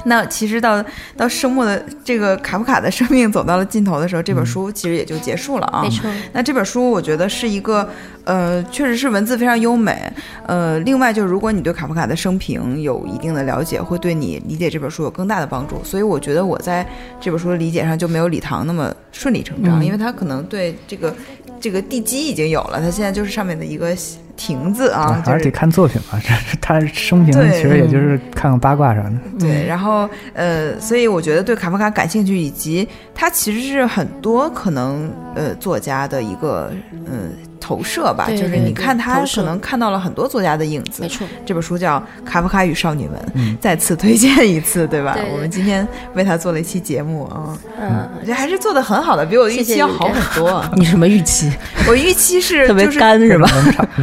[0.06, 0.82] 那其实到
[1.18, 5.82] 到生末的这个卡夫卡的生命走到了尽头的时候，这本书其实也就结束了啊。
[5.82, 6.10] 没错。
[6.32, 7.88] 那这本书我觉得是一个，
[8.24, 10.02] 呃，确实是文字非常优美。
[10.45, 15.84] 呃，另外就是如果你对卡夫卡的生平有一定的了解，会对你理解这本书有更大的帮助。
[15.84, 16.88] 所以我觉得我在
[17.20, 21.14] 这本书的理解上就没有李唐那么顺理成章，因为他可能对这个
[21.59, 23.95] 这个地基已经有了，它现在就是上面的一个。
[24.39, 26.21] 亭子啊，还是得看作品吧。
[26.23, 26.31] 这
[26.61, 29.13] 他生平其实也就是看看八卦啥的。
[29.39, 37.31] 对，然后呃，所以我觉得对卡夫卡感兴趣，以及他其实是很多可能呃作家的一个嗯。
[37.68, 41.02] 投射吧，就是你看他可能看到了很多作家的影子。
[41.02, 43.19] 没错，这本书叫《卡夫卡与少女们》，
[43.60, 45.18] 再次推荐一次，对吧？
[45.34, 50.64] 我们今天为他做了一期节目啊，嗯，我觉得还是做的很好的，比我预期要好很多。
[50.77, 51.52] 你什么预期？
[51.89, 53.49] 我预期是 特别干 是吧？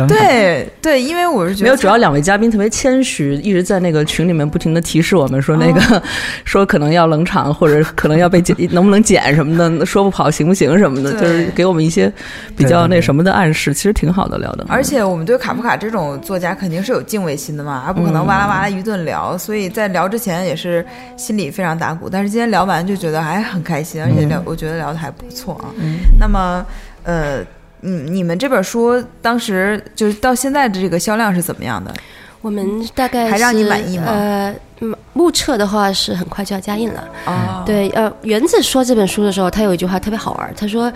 [0.07, 6.03] 对对，因为我是觉得没有，主要两位嘉宾特别谦虚，一直在那个群里面不停的提示我们说那个
[6.45, 12.13] 说可能要冷场，或者可能要被剪，能不能剪什么的，说不跑行不行什么的，就是给我们一些
[12.55, 13.54] 比较那什么的暗示。
[13.55, 14.67] 是，其实挺好的聊的。
[14.69, 19.39] 而且我们对卡夫卡这种作家肯定是有敬畏心的嘛，而不可能哇啦哇啦一顿聊。
[19.39, 20.85] 所以在聊之前也是
[21.17, 22.11] 心里非常打鼓。
[22.11, 25.71] 但是今天聊完就觉得还很开心，而且聊我觉得聊的还不错啊。
[26.19, 26.67] 那么，
[27.05, 27.39] 呃，
[27.83, 31.95] 嗯，你们这本书当时就是到现在的这个销量是怎么样的？
[32.43, 34.07] 我们大概还让你满意吗？
[34.09, 34.55] 呃。
[35.13, 37.05] 目测的话是很快就要加印了。
[37.27, 40.93] 哦，对，呃，原子说这本书的时候，他有一句话特别好玩，他说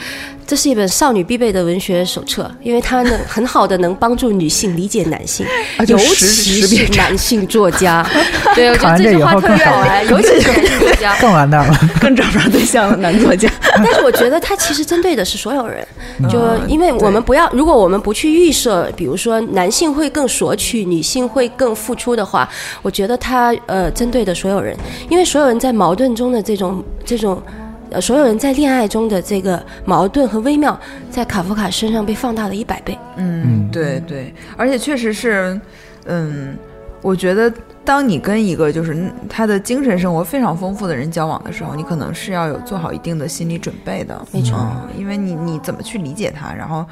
[0.46, 5.46] 这是一本少女必备的文学手册，因为它能很好的能帮助女性理解男性，
[5.86, 8.04] 尤其是 男性作家。
[8.54, 12.96] 对，我觉得这句话特别好玩，尤其是男性作家更完蛋了，更找不着对象了。
[12.96, 15.86] 男作家，但是我觉得他其实针对的是所有人，
[16.28, 22.48] 就因为我们不要，如果我们不去预设，比如说男性会更索取，女性会更付出的话，
[22.82, 24.76] 我觉得他呃针对的所有人，
[25.08, 27.42] 因为所有人在矛盾中的这种这种，
[27.90, 30.78] 呃，所有人在恋爱中的这个矛盾和微妙，
[31.10, 32.98] 在卡夫卡身上被放大了一百倍。
[33.16, 35.58] 嗯，对对，而且确实是，
[36.06, 36.56] 嗯，
[37.00, 37.52] 我觉得
[37.84, 44.20] 当你跟一个就是他的精神生活非常丰富的人交往的时候，你可能是要有做好一定的心理准备的。
[44.32, 44.58] 没错，
[44.96, 46.84] 因为你你怎么去理解他，然后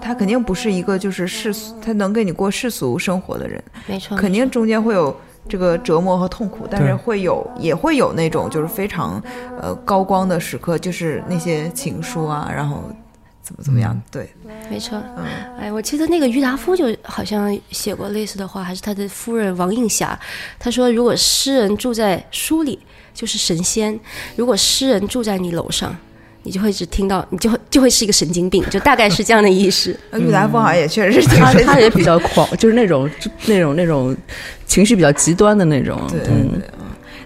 [0.00, 3.62] 他肯定不是一个就是世俗，他能跟你过世俗生活的人。
[3.86, 5.14] 没错，肯定中间会有。
[5.48, 9.22] 这个折磨和痛苦，但是会有也会有那种就是非常
[9.60, 12.82] 呃高光的时刻，就是那些情书啊，然后
[13.42, 14.28] 怎么怎么样，对，
[14.68, 15.24] 没错，嗯，
[15.58, 20.18] 哎，我记得那个郁达夫就好像写过类似的话，还是他的夫人王映霞，
[20.58, 22.78] 他说如果诗人住在书里
[23.14, 23.98] 就是神仙，
[24.36, 25.96] 如果诗人住在你楼上。
[26.48, 29.94] 你就会只听到，你就会就会是一个神经病， 就大概是这样的意思。
[30.14, 33.08] 郁达夫好像也确实是，他他也比较狂，就是那种
[33.46, 34.16] 那种那种
[34.64, 36.00] 情绪比较极端的那种。
[36.08, 36.62] 对对对。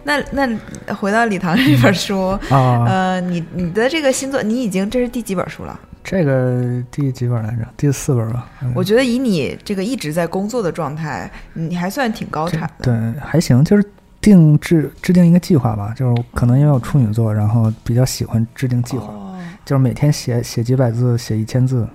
[0.03, 5.79] 那那回到李唐这本书啊，呃，你你的这个新作，你已经这是第几本书了？
[6.03, 7.59] 这个第几本来着？
[7.77, 8.51] 第四本吧。
[8.75, 12.85] 我觉得以你这个一直在工作的状态，你还算挺高产的。
[12.85, 13.85] 对，还行，就是。
[14.23, 19.13] 定制制定一个计划吧，就是可能因为我处女座，然后比较喜欢制定计划，
[19.65, 21.87] 就是每天写写几百字，写一千字，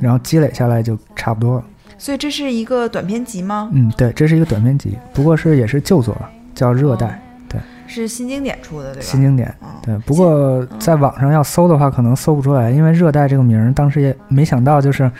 [0.00, 1.62] 然后积累下来就差不多。
[1.96, 3.70] 所以这是一个短篇集吗？
[3.72, 6.16] 嗯，对，这是一个短篇集，不过是也是旧作，
[6.54, 7.06] 叫《热带》，
[7.48, 9.06] 对，是新经典出的，对吧？
[9.08, 9.96] 新经典，对。
[9.98, 15.10] 不过在网上要搜的话，可能搜不出来，因为《热带》这个名儿，当时也没想到就是。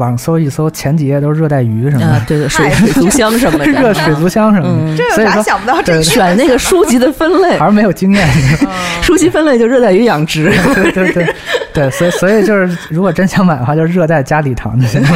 [0.00, 4.96] 网上搜一搜，前几页都是热带鱼什么的，对对， 水水族箱什么的， 热水族箱什么的。
[4.96, 5.80] 这有啥想不到？
[5.82, 8.26] 这选那个书籍的分类还是没有经验。
[9.02, 10.50] 书籍分类就热带鱼养殖。
[10.74, 11.34] 对对对
[11.74, 15.08] 对，所以所以就是，如果真想买的话，就是热带加礼堂就行了，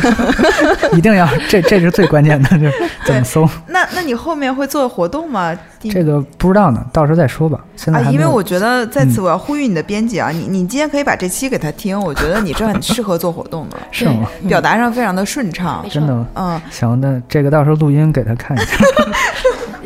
[0.97, 2.72] 一定要这这是最关键的，就是
[3.05, 3.48] 怎么搜。
[3.66, 5.56] 那那你后面会做活动吗？
[5.90, 7.60] 这个不知道呢，到时候再说吧。
[7.76, 14.26] 现在因为我觉得在此我要呼吁你的编辑啊，你你今天可以把这期给他听，我觉得你这很适合做活动的，是吗？
[14.48, 16.26] 表达上非常的顺畅，真的吗？
[16.35, 18.76] 嗯，行，那这个到时候录音给他看一下。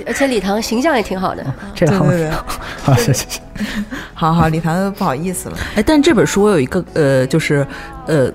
[0.09, 1.45] 而且礼堂形象也挺好的，
[1.75, 2.31] 这样对对对，
[2.83, 3.41] 好谢谢谢，
[4.15, 5.59] 好好礼堂不好意思了。
[5.77, 7.67] 哎，但这本书我有一个呃，就是
[8.07, 8.33] 呃。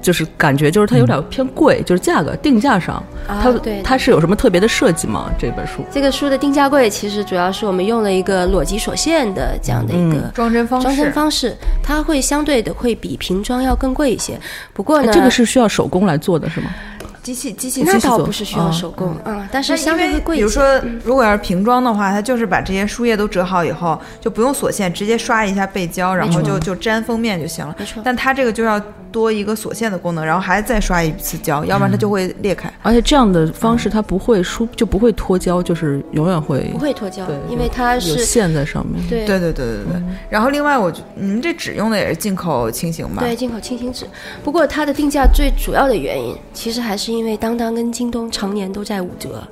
[0.00, 5.28] 就是感觉就是它有点偏贵，就是价格定价上，它它是有什么特别的设计吗？
[5.36, 14.38] 这本书这个书的定价贵，其实主要是我们用了一个裸机锁线的这样的一个装帧方式，装帧方式它会相对的会比瓶装要更贵一些。
[14.72, 16.70] 不过呢，这个是需要手工来做的是吗？
[17.28, 20.64] 机器机器那倒不是需要手工啊，但是相对会贵比如说，
[21.04, 27.76] 如果要是瓶装的话，它就是把这些书页都折好以后，就不用锁线，直接刷一下背胶，然后就就粘封面就行了。
[27.78, 28.80] 没错，但它这个就要。
[29.10, 32.72] 多一个锁线的功能，然后还再刷一次胶，要不然它就会裂开。
[32.82, 39.02] 而且这样的方式它不会疏，就不会脱胶，就是永远会不会脱胶，因为它是有线在上面。
[39.08, 40.02] 对对对对对对。
[40.30, 43.22] 然后另外，我你们这纸用的也是进口轻型吧？
[43.22, 44.06] 对，进口轻型纸。
[44.44, 49.42] 不过它的定价最主要的原因，其实还是因为当当跟京东常年都在五折，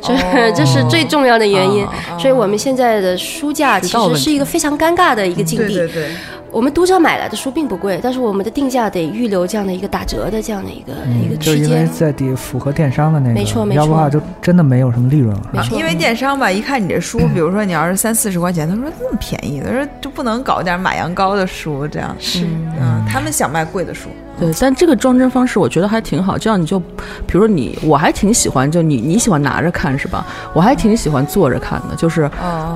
[0.00, 1.86] 这这是最重要的原因。
[2.18, 5.74] 所以我们现在的书价其实是一个非常尴尬的一个境地。
[5.74, 6.10] 对对对。
[6.52, 10.92] 我们读者买来的书并不贵，但是我们的定价得预留这样的一个打折的这样的一个
[11.24, 15.42] 一个区间，就因为在底符合电商的那个，没错没错，要不话就真的没有什么利润了。
[15.50, 22.14] 没错，因为电商吧，一看你这书，比如说你要是三四十块钱，他说这么便宜，他说就不能搞点马羊羔的书这样。
[22.20, 22.44] 是，
[22.78, 24.10] 嗯，他们想卖贵的书。
[24.42, 30.26] 对，但这个装帧方式我觉得还挺好，这样你就，比如说你，我还挺喜欢，就你你喜欢拿着看是吧？
[30.52, 32.28] 我还挺喜欢坐着看的，就是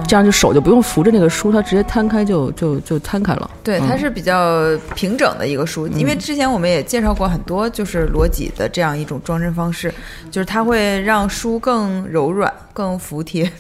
[0.07, 3.51] 这样就手就不用扶着那个书，它直接摊开就就就摊开了。
[3.65, 4.63] 对，它是比较
[4.95, 9.93] 平整的一个书，因为之前我们也介绍过很多，就是罗辑的这样一种装帧方式，
[10.31, 13.51] 就是它会让书更柔软、更服帖，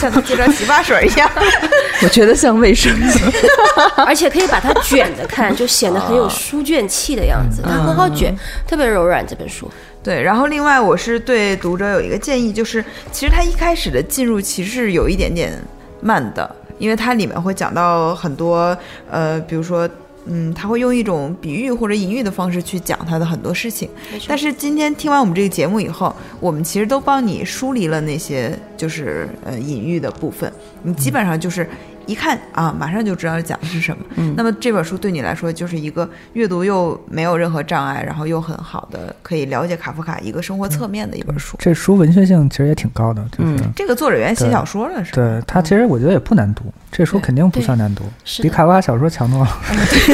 [0.00, 1.30] 像他介绍洗发水一样。
[2.02, 3.22] 我觉得像卫生巾，
[4.04, 7.04] 而且可以把它卷着看，就显得很有书卷气。
[7.04, 8.34] 气的样子，它很好卷，
[8.66, 9.22] 特别柔软。
[9.26, 9.70] 这本书，
[10.02, 10.22] 对。
[10.22, 12.82] 然后另外，我是对读者有一个建议，就是
[13.12, 15.52] 其实它一开始的进入其实是有一点点
[16.00, 18.74] 慢的，因为它里面会讲到很多，
[19.10, 19.86] 呃，比如说，
[20.26, 23.88] 嗯，他会用一种比喻或者隐喻的方式去讲他的很多事情。
[24.26, 30.52] 但是今天听完我们这个节目以后，我们其实都帮你梳理了那些就是呃隐喻的部分，
[30.82, 31.68] 你基本上就是。
[32.06, 34.04] 一看啊，马上就知道讲的是什么。
[34.16, 41.56] 嗯，那么这本书对你来说就是一个阅读又没有任何障碍，然后又很好的可以了解卡夫卡一个生活侧面的一本书。
[41.58, 45.14] 这书文学性其实也挺高的，就是这个作者原写小说的，是吧？
[45.14, 46.64] 对他其实我觉得也不难读，
[46.96, 48.04] 这书肯定不算难读，
[48.40, 49.60] 比卡夫卡小说强多了。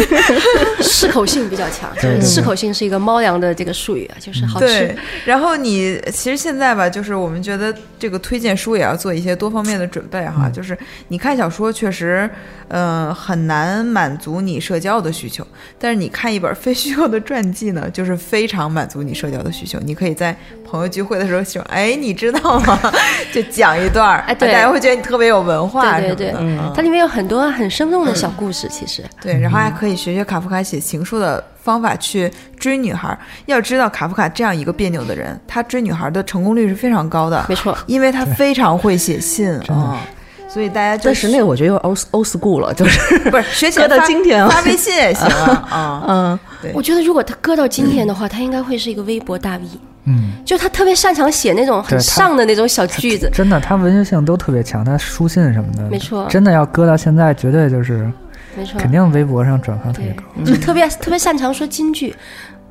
[0.80, 1.90] 适口性比较强，
[2.22, 4.96] 适口性是一个猫粮的这个术语啊，就是好吃。
[5.26, 10.76] 然后你其实现在吧，就是我们觉得这个推荐书也要做一些多方面的准备哈，就是
[11.08, 11.70] 你看小说。
[11.70, 12.28] 确实，
[12.68, 15.46] 嗯，很难满足你社交的需求。
[15.78, 19.78] 但是你看一本非虚构的传记呢，就是非常满足你社交的需求。
[19.80, 22.78] 你可以在朋友聚会的时候说：“哎，你知道吗？”
[23.32, 26.34] 就讲一段，哎，大家会觉得你特别有文化，对对对。
[26.74, 29.38] 它里面有很多很生动的小故事，其实对。
[29.38, 33.18] 然后还可以学学卡夫卡写情书的方法去追女孩。
[33.46, 37.44] 要知道，卡夫卡这样一个别扭的人，他追女孩的成功率是非常高的。
[37.48, 40.00] 没错，因为他非常会写信啊。
[40.48, 46.04] 所以大家，但是那个我觉得又 old old school 了，就是不是学起来到今天发微信也行啊。
[46.08, 46.38] 嗯，
[46.74, 49.62] 我觉得如果他搁到今天的话，他应该会是一个微博大 V。
[50.04, 53.30] 嗯，就他特别擅长写那种很上的那种小句子。
[53.32, 56.26] 真的，他文学性都特别强，他书信什么的，没错。
[56.28, 58.10] 真的要搁到现在，绝对就是，
[58.56, 60.22] 没错，肯定微博上转发特别高。
[60.44, 62.14] 就特别特别擅长说金句，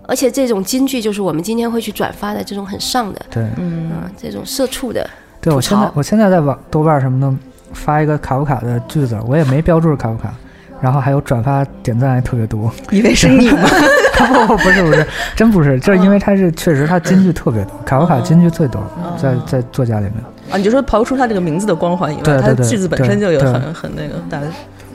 [0.07, 3.91] 而且这种金句就是我们今天会去转发的这种很上的，对，嗯，
[4.21, 5.09] 这种社畜的。
[5.41, 7.37] 对我现在，我现在在网豆瓣什么的。
[7.71, 10.33] 发一个卡夫卡的句子，我也没标注卡夫卡，
[10.81, 13.59] 然后还有转发点赞还特别多，以为是你吗？
[14.47, 15.05] 不 不是不是，
[15.35, 18.81] 真不是，就是因为他是确实他金句特别多，卡夫卡金句最多，
[19.17, 20.15] 在在作家里面。
[20.51, 24.47] 啊，你就说刨出他这个名字的光环以外，他句子本身就有很很那个大的，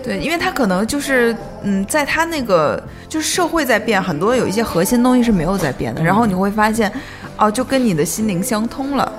[0.02, 6.90] 对，因为他可能就是嗯，在他那个就是社会在变，很多有一些核心东西是没有在变的，然后你会发现
[7.36, 9.10] 哦，就跟你的心灵相通了。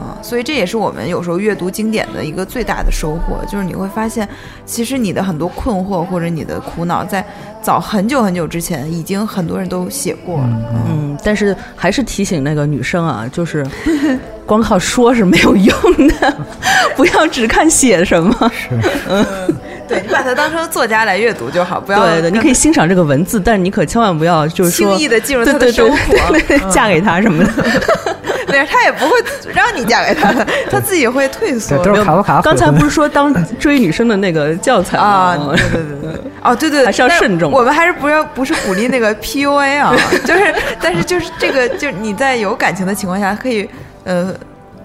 [0.00, 4.26] 啊，所以这也是我们有时候阅读经典的一个最大的收获，就是你会发现，
[4.64, 7.22] 其实你的很多困惑或者你的苦恼，在
[7.60, 10.48] 早很久很久之前，已经很多人都写过了。
[10.88, 13.66] 嗯，但是还是提醒那个女生啊，就是
[14.46, 15.76] 光靠说是没有用
[16.08, 16.36] 的，
[16.96, 18.52] 不要只看写什么。
[18.54, 18.68] 是，
[19.08, 19.26] 嗯，
[19.86, 22.00] 对你把它当成作家来阅读就好，不要。
[22.06, 27.50] 对的，你可以欣赏这个文字，但是你可千万不要就是轻易的进入他的生活，嫁给他什么的。
[28.46, 29.12] 对，他也不会
[29.52, 30.32] 让你嫁给他，
[30.70, 31.76] 他自己会退缩。
[31.82, 32.40] 都是卡夫卡。
[32.40, 35.36] 刚才不是 说当追女生的那个教材吗？
[35.56, 36.20] 对对对对。
[36.42, 37.52] 哦，对对，还是要慎重。
[37.52, 39.94] 我们还是不要，不是鼓励那个 PUA 啊，
[40.24, 43.68] 就是，但是就是这个，就是你在有感情的情况下，可以
[44.04, 44.34] 呃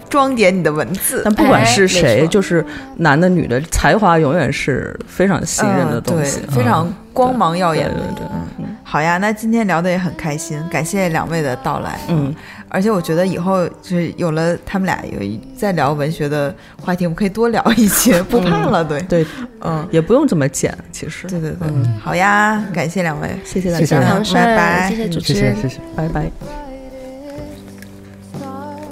[0.09, 1.21] 装点你的文字。
[1.23, 2.65] 但不管是谁，就是
[2.97, 7.93] 男的女的，才华永远是非常信任的东西，非常光芒耀眼的。
[8.15, 8.65] 对对。
[8.83, 11.97] 好呀，那今天聊的也很开心，感谢两位的到来。
[12.09, 12.33] 嗯，
[12.75, 16.53] 而且我觉得以后就是有了他们俩有一再聊文学的
[16.83, 18.83] 话题，我们可以多聊一些， 不怕了。
[18.83, 19.25] 对对，
[19.61, 21.25] 嗯，也不用这么剪，其实。
[21.29, 21.69] 对对对，
[22.03, 26.29] 好呀，感谢两位，谢谢大家，拜拜，谢谢主持人，谢谢，拜拜。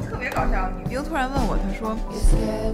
[0.09, 1.93] 特别搞笑，女兵突然问我，她说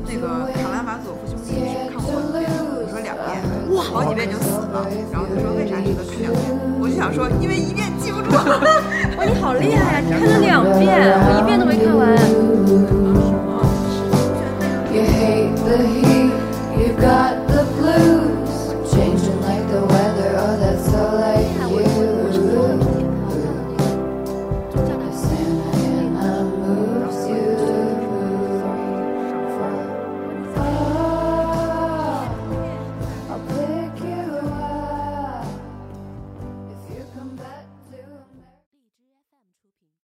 [0.05, 2.45] 那个卡拉马佐夫兄弟是看过几遍？
[2.53, 3.27] 我说两遍，
[3.75, 4.85] 哇，好几遍就死了。
[5.11, 6.68] 然后她说为啥值得看两遍？
[6.99, 8.29] 想说，因为一遍记不住。
[8.35, 10.01] 哇，你好厉害呀！
[10.05, 12.09] 你看了两遍，我一遍都没看完。